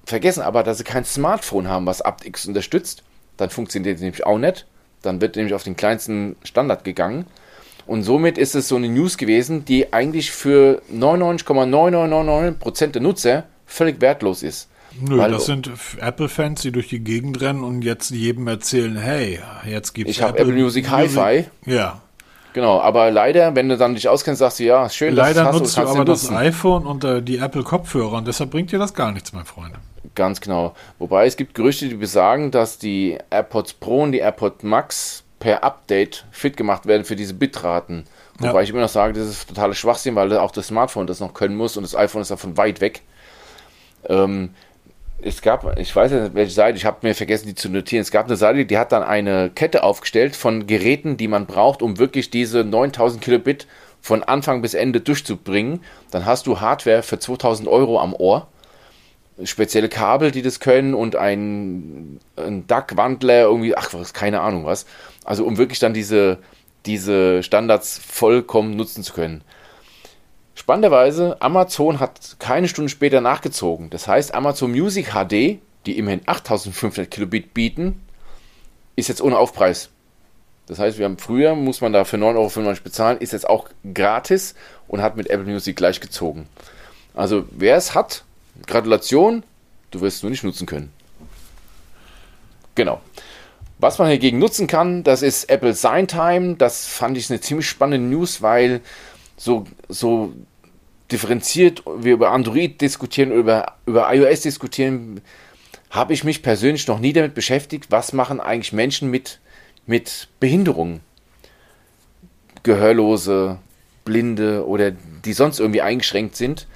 [0.05, 3.03] vergessen aber, dass sie kein Smartphone haben, was aptX unterstützt.
[3.37, 4.65] Dann funktioniert es nämlich auch nicht.
[5.01, 7.25] Dann wird nämlich auf den kleinsten Standard gegangen.
[7.87, 14.43] somit ist es so eine News gewesen, die eigentlich für 99,9999% der Nutzer völlig wertlos
[14.43, 14.69] ist.
[14.99, 19.39] Nö, Weil- das sind Apple-Fans, die durch die Gegend rennen und jetzt jedem erzählen, hey,
[19.65, 21.45] jetzt gibt's Ich hab Apple Music Hi-Fi.
[21.65, 22.01] Ja.
[22.53, 25.59] Genau, aber leider, wenn du dann dich auskennst, sagst du, ja, schön, dass Leider hast
[25.59, 28.93] nutzt du aber du das iPhone und äh, die Apple-Kopfhörer und deshalb bringt dir das
[28.93, 29.73] gar nichts, mein Freund.
[30.15, 30.75] Ganz genau.
[30.99, 35.63] Wobei es gibt Gerüchte, die besagen, dass die AirPods Pro und die AirPods Max per
[35.63, 38.05] Update fit gemacht werden für diese Bitraten.
[38.39, 38.61] Wobei Ja.
[38.61, 41.55] ich immer noch sage, das ist totale Schwachsinn, weil auch das Smartphone das noch können
[41.55, 43.01] muss und das iPhone ist davon weit weg.
[44.07, 44.51] Ähm,
[45.21, 48.01] es gab, ich weiß nicht, welche Seite, ich habe mir vergessen, die zu notieren.
[48.01, 51.81] Es gab eine Seite, die hat dann eine Kette aufgestellt von Geräten, die man braucht,
[51.81, 53.67] um wirklich diese 9000 Kilobit
[54.01, 55.81] von Anfang bis Ende durchzubringen.
[56.11, 58.47] Dann hast du Hardware für 2000 Euro am Ohr.
[59.43, 64.85] Spezielle Kabel, die das können und ein, ein DAC-Wandler, irgendwie, ach, was, keine Ahnung was.
[65.23, 66.39] Also um wirklich dann diese,
[66.85, 69.43] diese Standards vollkommen nutzen zu können.
[70.55, 73.89] Spannenderweise, Amazon hat keine Stunde später nachgezogen.
[73.89, 78.01] Das heißt, Amazon Music HD, die immerhin 8500 Kilobit bieten,
[78.95, 79.89] ist jetzt ohne Aufpreis.
[80.67, 83.67] Das heißt, wir haben früher, muss man da für 9,95 Euro bezahlen, ist jetzt auch
[83.93, 84.55] gratis
[84.87, 86.47] und hat mit Apple Music gleichgezogen.
[87.13, 88.23] Also, wer es hat,
[88.67, 89.43] Gratulation,
[89.91, 90.91] du wirst es nur nicht nutzen können.
[92.75, 93.01] Genau.
[93.79, 96.55] Was man hingegen nutzen kann, das ist Apple Sign Time.
[96.55, 98.81] Das fand ich eine ziemlich spannende News, weil
[99.35, 100.33] so, so
[101.11, 105.21] differenziert wir über Android diskutieren, über, über iOS diskutieren,
[105.89, 109.39] habe ich mich persönlich noch nie damit beschäftigt, was machen eigentlich Menschen mit,
[109.85, 111.01] mit Behinderungen.
[112.63, 113.59] Gehörlose,
[114.05, 116.67] Blinde oder die sonst irgendwie eingeschränkt sind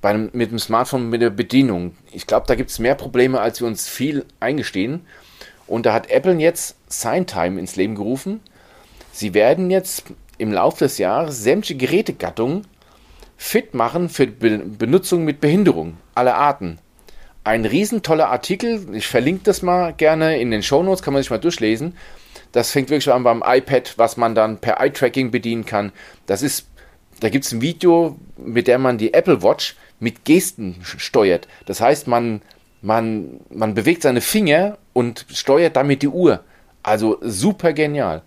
[0.00, 1.96] bei einem, mit dem Smartphone mit der Bedienung.
[2.12, 5.06] Ich glaube, da gibt es mehr Probleme, als wir uns viel eingestehen.
[5.66, 8.40] Und da hat Apple jetzt SignTime ins Leben gerufen.
[9.12, 10.04] Sie werden jetzt
[10.38, 12.66] im Laufe des Jahres sämtliche Gerätegattungen
[13.36, 16.78] fit machen für Be Benutzung mit Behinderung aller Arten.
[17.44, 21.38] Ein riesentoller Artikel, ich verlinke das mal gerne in den Shownotes, kann man sich mal
[21.38, 21.96] durchlesen.
[22.52, 25.92] Das fängt wirklich an beim iPad, was man dann per Eye-Tracking bedienen kann.
[26.26, 26.66] Das ist,
[27.20, 31.48] da gibt es ein Video, mit dem man die Apple Watch mit Gesten steuert.
[31.66, 32.42] Das heißt, man,
[32.82, 36.44] man, man bewegt seine Finger und steuert damit die Uhr.
[36.82, 38.22] Also super genial.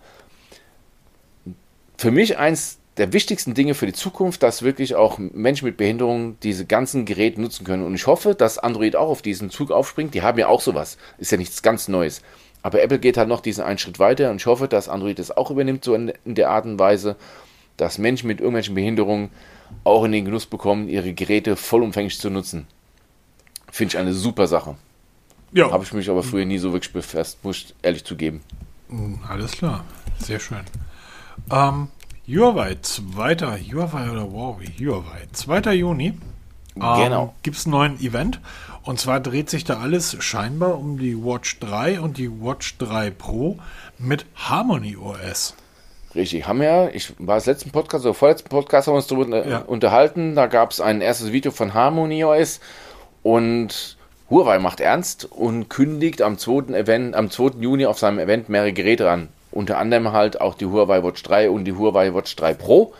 [1.96, 6.36] Für mich eins der wichtigsten Dinge für die Zukunft, dass wirklich auch Menschen mit Behinderung
[6.42, 7.84] diese ganzen Geräte nutzen können.
[7.86, 10.14] Und ich hoffe, dass Android auch auf diesen Zug aufspringt.
[10.14, 10.98] Die haben ja auch sowas.
[11.18, 12.20] Ist ja nichts ganz Neues.
[12.62, 15.36] Aber Apple geht halt noch diesen einen Schritt weiter und ich hoffe, dass Android das
[15.36, 17.16] auch übernimmt, so in der Art und Weise,
[17.76, 19.30] dass Menschen mit irgendwelchen Behinderungen
[19.84, 22.66] auch in den Genuss bekommen, ihre Geräte vollumfänglich zu nutzen.
[23.70, 24.76] Finde ich eine super Sache.
[25.52, 25.70] Ja.
[25.70, 28.42] Habe ich mich aber früher nie so wirklich befasst, muss ich ehrlich zugeben.
[28.88, 29.84] Hm, alles klar.
[30.18, 30.60] Sehr schön.
[31.50, 31.88] Ähm,
[32.26, 33.36] Huawei, 2.
[33.72, 34.66] Huawei oder Huawei?
[34.78, 35.74] Huawei, 2.
[35.74, 36.14] Juni.
[36.76, 37.34] Ähm, genau.
[37.42, 38.40] Gibt es einen neuen Event.
[38.82, 43.10] Und zwar dreht sich da alles scheinbar um die Watch 3 und die Watch 3
[43.10, 43.58] Pro
[43.98, 45.54] mit Harmony OS.
[46.14, 49.46] Richtig, haben wir, ich war das letzten Podcast oder vorletzten Podcast haben wir uns darüber
[49.46, 49.58] ja.
[49.60, 50.34] unterhalten.
[50.34, 52.60] Da gab es ein erstes Video von Harmony OS
[53.22, 53.96] und
[54.28, 56.74] Huawei macht ernst und kündigt am 2.
[56.74, 57.60] Event, am 2.
[57.60, 59.28] Juni auf seinem Event mehrere Geräte an.
[59.50, 62.94] Unter anderem halt auch die Huawei Watch 3 und die Huawei Watch 3 Pro.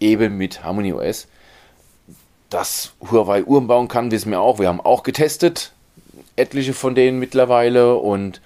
[0.00, 1.26] Eben mit Harmony OS.
[2.50, 4.58] Dass Huawei Uhren bauen kann, wissen wir auch.
[4.58, 5.72] Wir haben auch getestet.
[6.36, 8.40] Etliche von denen mittlerweile und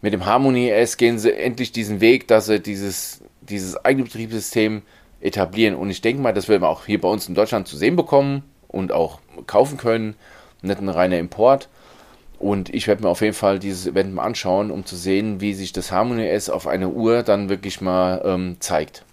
[0.00, 4.82] mit dem Harmony S gehen sie endlich diesen Weg, dass sie dieses, dieses eigene Betriebssystem
[5.20, 5.74] etablieren.
[5.74, 7.96] Und ich denke mal, das werden wir auch hier bei uns in Deutschland zu sehen
[7.96, 10.14] bekommen und auch kaufen können.
[10.62, 11.68] Nicht ein reiner Import.
[12.38, 15.54] Und ich werde mir auf jeden Fall dieses Event mal anschauen, um zu sehen, wie
[15.54, 19.04] sich das Harmony S auf einer Uhr dann wirklich mal ähm, zeigt.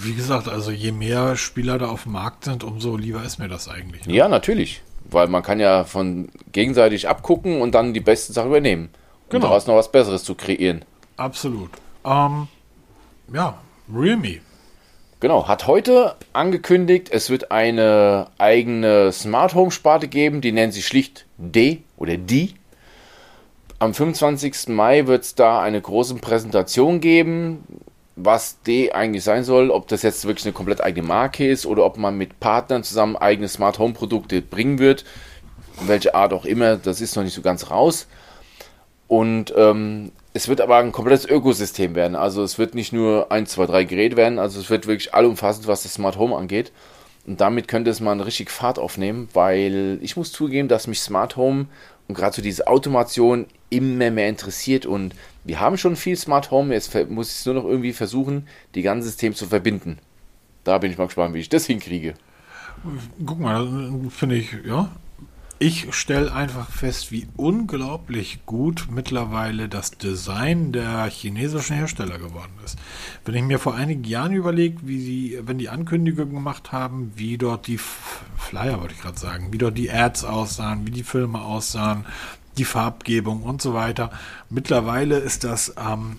[0.00, 3.48] Wie gesagt, also je mehr Spieler da auf dem Markt sind, umso lieber ist mir
[3.48, 4.06] das eigentlich.
[4.06, 4.14] Ne?
[4.14, 4.82] Ja, natürlich.
[5.08, 8.88] Weil man kann ja von gegenseitig abgucken und dann die besten Sachen übernehmen
[9.28, 9.44] genau.
[9.44, 10.84] um daraus noch was Besseres zu kreieren.
[11.16, 11.70] Absolut.
[12.04, 12.48] Ähm,
[13.32, 13.58] ja,
[13.92, 14.40] Realme.
[15.20, 20.86] Genau, hat heute angekündigt, es wird eine eigene Smart Home Sparte geben, die nennt sich
[20.86, 22.54] schlicht D oder D.
[23.80, 24.68] Am 25.
[24.68, 27.64] Mai wird es da eine große Präsentation geben,
[28.14, 31.84] was D eigentlich sein soll, ob das jetzt wirklich eine komplett eigene Marke ist oder
[31.84, 35.04] ob man mit Partnern zusammen eigene Smart Home Produkte bringen wird.
[35.80, 38.06] Welche Art auch immer, das ist noch nicht so ganz raus.
[39.08, 42.14] Und ähm, es wird aber ein komplettes Ökosystem werden.
[42.14, 45.66] Also es wird nicht nur 1, 2, 3 Geräte werden, also es wird wirklich allumfassend,
[45.66, 46.70] was das Smart Home angeht.
[47.26, 51.00] Und damit könnte es mal eine richtig Fahrt aufnehmen, weil ich muss zugeben, dass mich
[51.00, 51.66] Smart Home
[52.06, 54.86] und gerade so diese Automation immer mehr interessiert.
[54.86, 58.46] Und wir haben schon viel Smart Home, jetzt muss ich es nur noch irgendwie versuchen,
[58.74, 59.98] die ganze System zu verbinden.
[60.64, 62.14] Da bin ich mal gespannt, wie ich das hinkriege.
[63.24, 63.66] Guck mal,
[64.10, 64.90] finde ich, ja,
[65.60, 72.78] ich stelle einfach fest, wie unglaublich gut mittlerweile das Design der chinesischen Hersteller geworden ist.
[73.24, 77.38] Wenn ich mir vor einigen Jahren überlege, wie sie, wenn die Ankündigungen gemacht haben, wie
[77.38, 81.40] dort die Flyer, wollte ich gerade sagen, wie dort die Ads aussahen, wie die Filme
[81.40, 82.04] aussahen,
[82.56, 84.10] die Farbgebung und so weiter.
[84.50, 86.18] Mittlerweile ist das, ähm,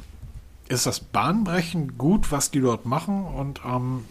[0.67, 4.03] ist das bahnbrechend gut, was die dort machen und ähm,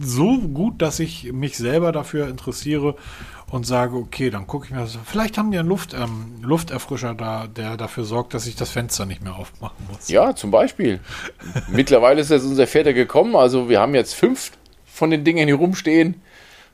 [0.00, 2.96] so gut, dass ich mich selber dafür interessiere
[3.50, 4.96] und sage, okay, dann gucke ich mir das.
[5.04, 9.06] Vielleicht haben die einen Luft, ähm, Lufterfrischer da, der dafür sorgt, dass ich das Fenster
[9.06, 10.08] nicht mehr aufmachen muss.
[10.08, 11.00] Ja, zum Beispiel.
[11.68, 14.52] Mittlerweile ist jetzt unser Vierter gekommen, also wir haben jetzt fünf
[14.86, 16.22] von den Dingen hier rumstehen.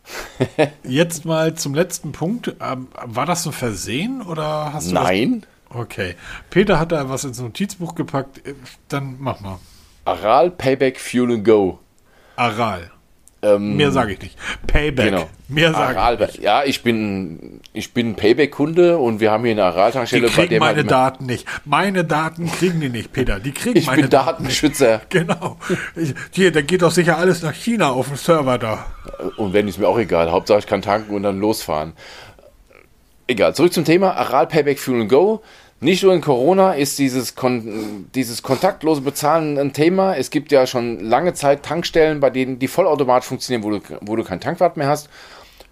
[0.84, 2.54] Jetzt mal zum letzten Punkt.
[2.60, 5.44] Ähm, war das ein Versehen oder hast du Nein.
[5.68, 5.80] Was?
[5.80, 6.14] Okay.
[6.48, 8.46] Peter hat da was ins Notizbuch gepackt.
[8.46, 8.54] Äh,
[8.88, 9.58] dann mach mal.
[10.04, 11.80] Aral Payback Fuel and Go.
[12.36, 12.92] Aral.
[13.42, 14.38] Ähm, Mehr sage ich nicht.
[14.66, 15.10] Payback.
[15.10, 15.28] Genau.
[15.48, 16.42] Mehr sage ich nicht.
[16.42, 20.50] Ja, ich bin, ich bin Payback-Kunde und wir haben hier eine Die Aral-Tankstelle, bei kriegen
[20.50, 20.84] der meine.
[20.84, 21.46] Daten nicht.
[21.64, 23.38] Meine Daten kriegen die nicht, Peter.
[23.38, 24.62] Die kriegen Ich meine bin Daten nicht.
[24.62, 25.02] Datenschützer.
[25.10, 25.58] Genau.
[25.94, 28.86] Ich- Hier, da geht doch sicher alles nach China auf dem Server da.
[29.36, 30.30] Und wenn ist mir auch egal.
[30.32, 31.92] Hauptsache ich kann tanken und dann losfahren.
[33.28, 34.12] Egal, zurück zum Thema.
[34.16, 35.42] Aral Payback Fuel and Go.
[35.80, 40.16] Nicht nur in Corona ist dieses, Kon dieses kontaktlose Bezahlen ein Thema.
[40.16, 44.16] Es gibt ja schon lange Zeit Tankstellen, bei denen die vollautomatisch funktionieren, wo du, wo
[44.16, 45.10] du kein Tankwart mehr hast.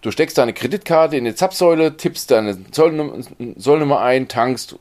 [0.03, 3.25] Du steckst deine Kreditkarte in die Zapfsäule, tippst deine Zollnummer,
[3.57, 4.77] Sollnummer ein, tankst,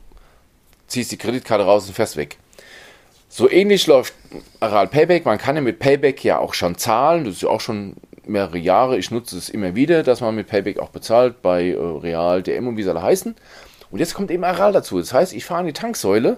[0.88, 2.38] ziehst die Kreditkarte raus und fährst weg.
[3.30, 4.14] So ähnlich läuft
[4.60, 5.26] Aral Payback.
[5.26, 7.24] Man kann ja mit Payback ja auch schon zahlen.
[7.24, 7.96] Das ist ja auch schon
[8.28, 8.98] mehrere Jahre.
[8.98, 12.68] Ich nutze es immer wieder, dass man mit Payback auch bezahlt bei äh, Real, DM
[12.68, 13.36] und wie sie alle heißen.
[13.94, 14.98] Und jetzt kommt eben Aral dazu.
[14.98, 16.38] Das heißt, ich fahre an die Tanksäule,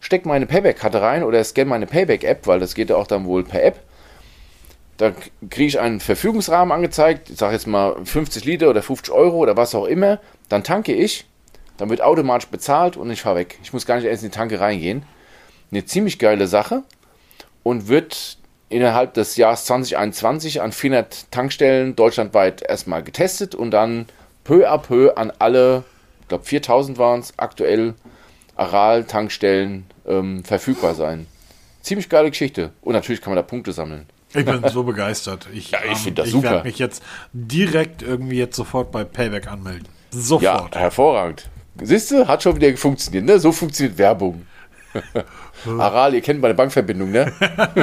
[0.00, 3.42] stecke meine Payback-Karte rein oder scanne meine Payback-App, weil das geht ja auch dann wohl
[3.42, 3.80] per App.
[4.98, 5.12] Da
[5.48, 9.56] kriege ich einen Verfügungsrahmen angezeigt, ich sage jetzt mal 50 Liter oder 50 Euro oder
[9.56, 10.20] was auch immer.
[10.50, 11.24] Dann tanke ich,
[11.78, 13.58] dann wird automatisch bezahlt und ich fahre weg.
[13.62, 15.04] Ich muss gar nicht erst in die Tanke reingehen.
[15.72, 16.82] Eine ziemlich geile Sache
[17.62, 18.36] und wird
[18.68, 24.04] innerhalb des Jahres 2021 an 400 Tankstellen deutschlandweit erstmal getestet und dann
[24.44, 25.84] peu à peu an alle,
[26.30, 27.94] glaube 4000 waren es, aktuell
[28.56, 31.26] Aral-Tankstellen ähm, verfügbar sein.
[31.82, 32.72] Ziemlich geile Geschichte.
[32.80, 34.06] Und natürlich kann man da Punkte sammeln.
[34.32, 35.48] Ich bin so begeistert.
[35.52, 36.50] Ich, Ja, ich ähm, find das ich super.
[36.50, 37.02] werde mich jetzt
[37.32, 39.88] direkt irgendwie jetzt sofort bei Payback anmelden.
[40.12, 40.76] Ja, Sofort.
[40.76, 41.50] hervorragend.
[41.82, 43.38] Siehst du, hat schon wieder funktioniert, ne?
[43.38, 44.46] So funktioniert Werbung.
[45.78, 47.32] Aral, ihr kennt meine Bankverbindung, ne?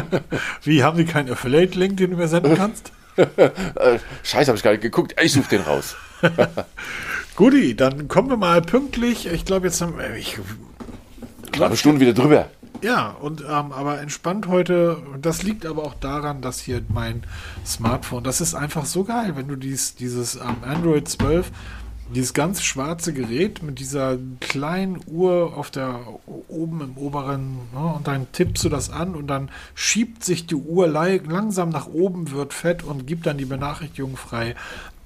[0.64, 2.92] Wie, haben die keinen Affiliate-Link, den du mir senden kannst?
[3.18, 5.16] Äh, Scheiße, habe ich gar nicht geguckt.
[5.20, 5.96] Ich suche den raus.
[7.38, 9.28] Guti, dann kommen wir mal pünktlich.
[9.28, 10.16] Ich glaube, jetzt haben wir.
[10.16, 10.40] Ich,
[11.52, 12.50] Knappe Stunde wieder drüber.
[12.82, 14.98] ja, und ähm, aber entspannt heute.
[15.22, 17.22] Das liegt aber auch daran, dass hier mein
[17.64, 21.52] Smartphone, das ist einfach so geil, wenn du dies, dieses ähm, Android 12,
[22.16, 26.00] dieses ganz schwarze Gerät mit dieser kleinen Uhr auf der
[26.48, 30.56] oben im oberen, ne, und dann tippst du das an und dann schiebt sich die
[30.56, 34.56] Uhr langsam nach oben, wird fett und gibt dann die Benachrichtigung frei.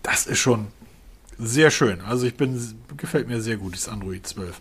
[0.02, 0.68] Das ist schon
[1.42, 2.02] sehr schön.
[2.02, 2.60] Also ich bin,
[2.98, 4.60] gefällt mir sehr gut, das Android 12.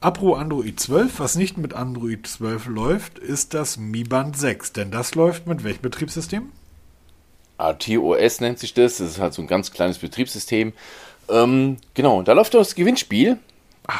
[0.00, 4.72] Apro Android 12, was nicht mit Android 12 läuft, ist das Mi Band 6.
[4.72, 6.50] Denn das läuft mit welchem Betriebssystem?
[7.58, 8.98] RTOS nennt sich das.
[8.98, 10.72] Das ist halt so ein ganz kleines Betriebssystem.
[11.28, 13.38] Ähm, genau, da läuft das Gewinnspiel.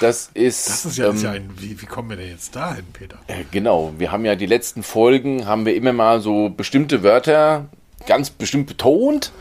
[0.00, 2.54] Das ist, Das ist ja, ähm, ist ja ein, wie, wie kommen wir denn jetzt
[2.54, 3.18] dahin, Peter?
[3.26, 3.92] äh, genau.
[3.98, 7.68] Wir haben ja die letzten Folgen, haben wir immer mal so bestimmte Wörter
[8.06, 9.32] ganz bestimmt betont.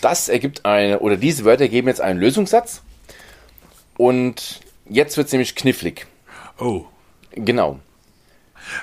[0.00, 2.82] Das ergibt eine, oder diese Wörter geben jetzt einen Lösungssatz.
[3.96, 6.06] Und jetzt wird es nämlich knifflig.
[6.58, 6.84] Oh,
[7.32, 7.78] Genau.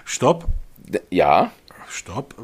[0.06, 0.48] stopp,
[0.78, 1.52] D- Ja,
[1.90, 2.36] stopp.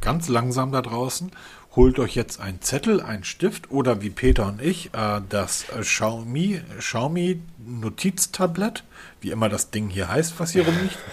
[0.00, 1.32] Ganz langsam da draußen.
[1.76, 5.80] Holt euch jetzt einen Zettel, einen Stift oder wie Peter und ich äh, das äh,
[5.82, 8.84] Xiaomi, Xiaomi Notiztablett,
[9.20, 10.98] wie immer das Ding hier heißt, was hier rumliegt.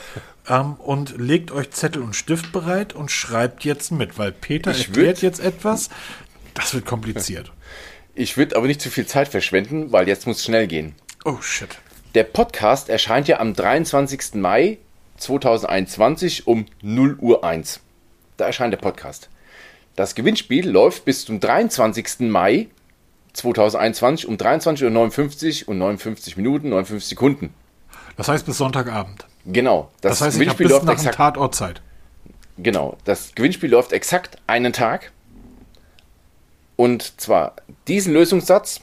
[0.47, 4.89] Ähm, und legt euch Zettel und Stift bereit und schreibt jetzt mit, weil Peter Ich
[4.89, 5.89] erklärt jetzt etwas.
[6.55, 7.51] Das wird kompliziert.
[8.15, 10.95] ich würde aber nicht zu viel Zeit verschwenden, weil jetzt muss es schnell gehen.
[11.23, 11.77] Oh shit.
[12.15, 14.35] Der Podcast erscheint ja am 23.
[14.35, 14.79] Mai
[15.17, 17.81] 2021 um 0 Uhr 1.
[18.37, 19.29] Da erscheint der Podcast.
[19.95, 22.21] Das Gewinnspiel läuft bis zum 23.
[22.21, 22.67] Mai
[23.33, 27.53] 2021 um 23.59 Uhr und 59 Minuten, 59 Sekunden.
[28.17, 29.25] Das heißt bis Sonntagabend.
[29.45, 29.91] Genau.
[30.01, 31.15] Das, heißt, ich habe Gewinnspiel bis läuft nach exakt.
[31.17, 31.81] Tatort Zeit.
[32.57, 32.97] Genau.
[33.03, 35.11] Das Gewinnspiel läuft exakt einen Tag.
[36.75, 37.53] Und zwar
[37.87, 38.81] diesen Lösungssatz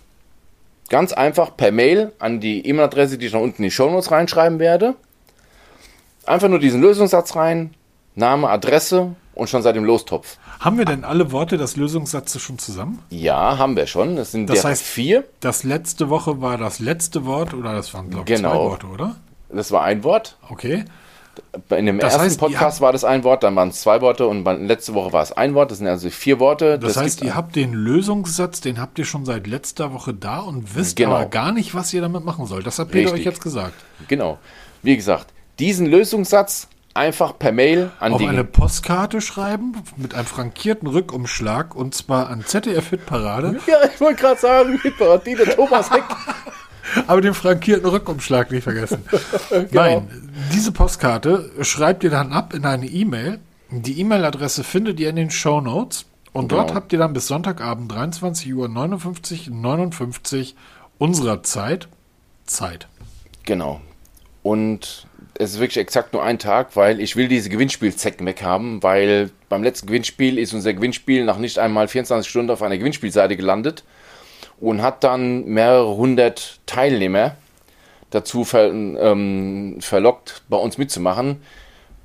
[0.89, 4.59] ganz einfach per Mail an die E-Mail-Adresse, die ich noch unten in die Shownotes reinschreiben
[4.59, 4.95] werde.
[6.27, 7.75] Einfach nur diesen Lösungssatz rein,
[8.15, 10.37] Name, Adresse und schon seit dem Lostopf.
[10.61, 13.01] Haben wir denn alle Worte des Lösungssatzes schon zusammen?
[13.11, 14.17] Ja, haben wir schon.
[14.17, 15.25] Das sind Das heißt- vier.
[15.41, 18.71] Das letzte Woche war das letzte Wort oder das waren, glaube ich, zwei Genau.
[18.71, 19.17] Worte, oder?
[19.49, 20.37] Das war ein Wort.
[20.49, 20.85] Okay.
[21.71, 23.81] In dem Das ersten heißt, ihr Podcast habt- war das ein Wort, dann waren es
[23.81, 25.71] zwei Worte und letzte Woche war es ein Wort.
[25.71, 26.79] Das sind also vier Worte.
[26.79, 30.41] Das, heißt, gibt- ihr habt den Lösungssatz, den habt ihr schon seit letzter Woche da
[30.41, 31.15] und wisst Genau.
[31.15, 32.67] aber gar nicht, was ihr damit machen sollt.
[32.67, 33.21] Das hat Peter Richtig.
[33.21, 33.75] euch jetzt gesagt.
[34.09, 34.39] Genau.
[34.83, 35.29] Wie gesagt,
[35.59, 38.29] diesen Lösungssatz einfach per Mail an Auf die.
[38.29, 44.21] eine Postkarte schreiben mit einem frankierten Rückumschlag und zwar an ZDF Hitparade, ja, ich wollte
[44.21, 46.05] gerade sagen, Hitparade, der Thomas Heck.
[47.07, 49.03] aber den frankierten Rückumschlag nicht vergessen.
[49.51, 49.67] Genau.
[49.73, 53.39] Nein, diese Postkarte schreibt ihr dann ab in eine E-Mail.
[53.71, 56.63] Die E-Mail-Adresse findet ihr in den Show Notes Und Genau.
[56.63, 60.57] dort habt ihr dann bis Sonntagabend 23 Uhr 59, 59
[60.99, 61.89] unserer Zeit
[62.47, 62.87] Zeit.
[63.45, 63.81] Genau.
[64.43, 65.07] Und
[65.39, 69.63] es ist wirklich exakt nur ein Tag, weil ich will diese Gewinnspielzecken weghaben, weil beim
[69.63, 73.85] letzten Gewinnspiel ist unser Gewinnspiel nach nicht einmal 24 Stunden auf einer Gewinnspielseite gelandet
[74.63, 77.35] und hat dann mehrere hundert Teilnehmer
[78.11, 81.43] dazu ver, ähm, verlockt, bei uns mitzumachen.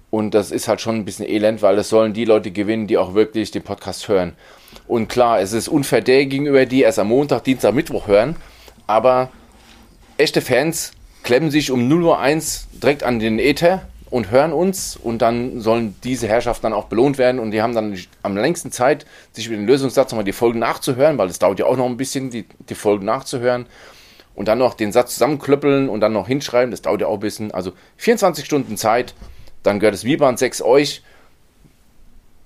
[0.09, 2.97] Und das ist halt schon ein bisschen elend, weil es sollen die Leute gewinnen, die
[2.97, 4.33] auch wirklich den Podcast hören.
[4.87, 8.35] Und klar, es ist unfair der gegenüber, die erst am Montag, Dienstag, Mittwoch hören.
[8.87, 9.29] Aber
[10.17, 12.05] echte Fans klemmen sich um 0.01
[12.73, 16.85] Uhr direkt an den Äther und hören uns und dann sollen diese Herrschaften dann auch
[16.85, 17.39] belohnt werden.
[17.39, 21.17] Und die haben dann am längsten Zeit, sich über den Lösungssatz nochmal die Folgen nachzuhören,
[21.17, 23.65] weil es dauert ja auch noch ein bisschen, die, die Folgen nachzuhören.
[24.35, 27.19] Und dann noch den Satz zusammenklöppeln und dann noch hinschreiben, das dauert ja auch ein
[27.19, 29.15] bisschen, also 24 Stunden Zeit,
[29.63, 31.01] dann gehört das Viban 6 euch,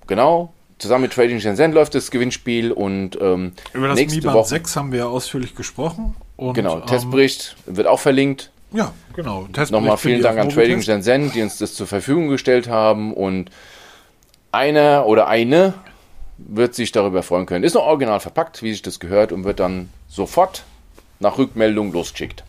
[0.06, 4.36] genau, zusammen mit Trading Shenzhen läuft das Gewinnspiel und ähm, Über das nächste Mi Band
[4.36, 6.16] Woche, 6 haben wir ja ausführlich gesprochen.
[6.36, 9.48] Und, genau, ähm, Testbericht wird auch verlinkt, Ja, genau.
[9.70, 10.80] Nochmal vielen Dank an Trading.
[10.82, 13.12] Shenzhen, die uns das zur Verfügung gestellt haben.
[13.12, 13.50] Und
[14.50, 15.74] einer oder eine
[16.38, 17.64] wird sich darüber freuen können.
[17.64, 20.64] Ist noch original verpackt, wie sich das gehört, und wird dann sofort
[21.20, 22.44] nach Rückmeldung losgeschickt.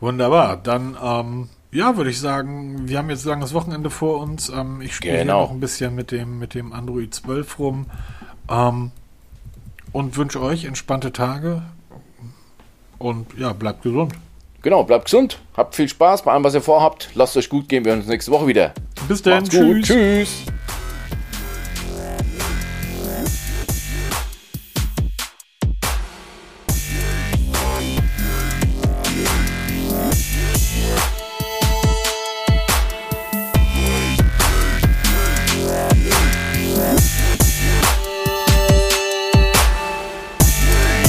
[0.00, 0.56] Wunderbar.
[0.56, 4.48] Dann, ähm, ja, würde ich sagen, wir haben jetzt ein langes Wochenende vor uns.
[4.48, 5.42] Ähm, ich spiele Genau.
[5.42, 7.86] noch ein bisschen mit dem, mit dem Android 12 rum.
[8.50, 8.90] Ähm,
[9.92, 11.62] und wünsche euch entspannte Tage.
[12.98, 14.14] Und ja, bleibt gesund.
[14.62, 17.08] Genau, bleibt gesund, habt viel Spaß bei allem, was ihr vorhabt.
[17.14, 18.74] Lasst euch gut gehen, wir hören uns nächste Woche wieder.
[19.08, 19.48] Bis dann.
[19.48, 19.84] Gut.
[19.84, 20.44] Tschüss.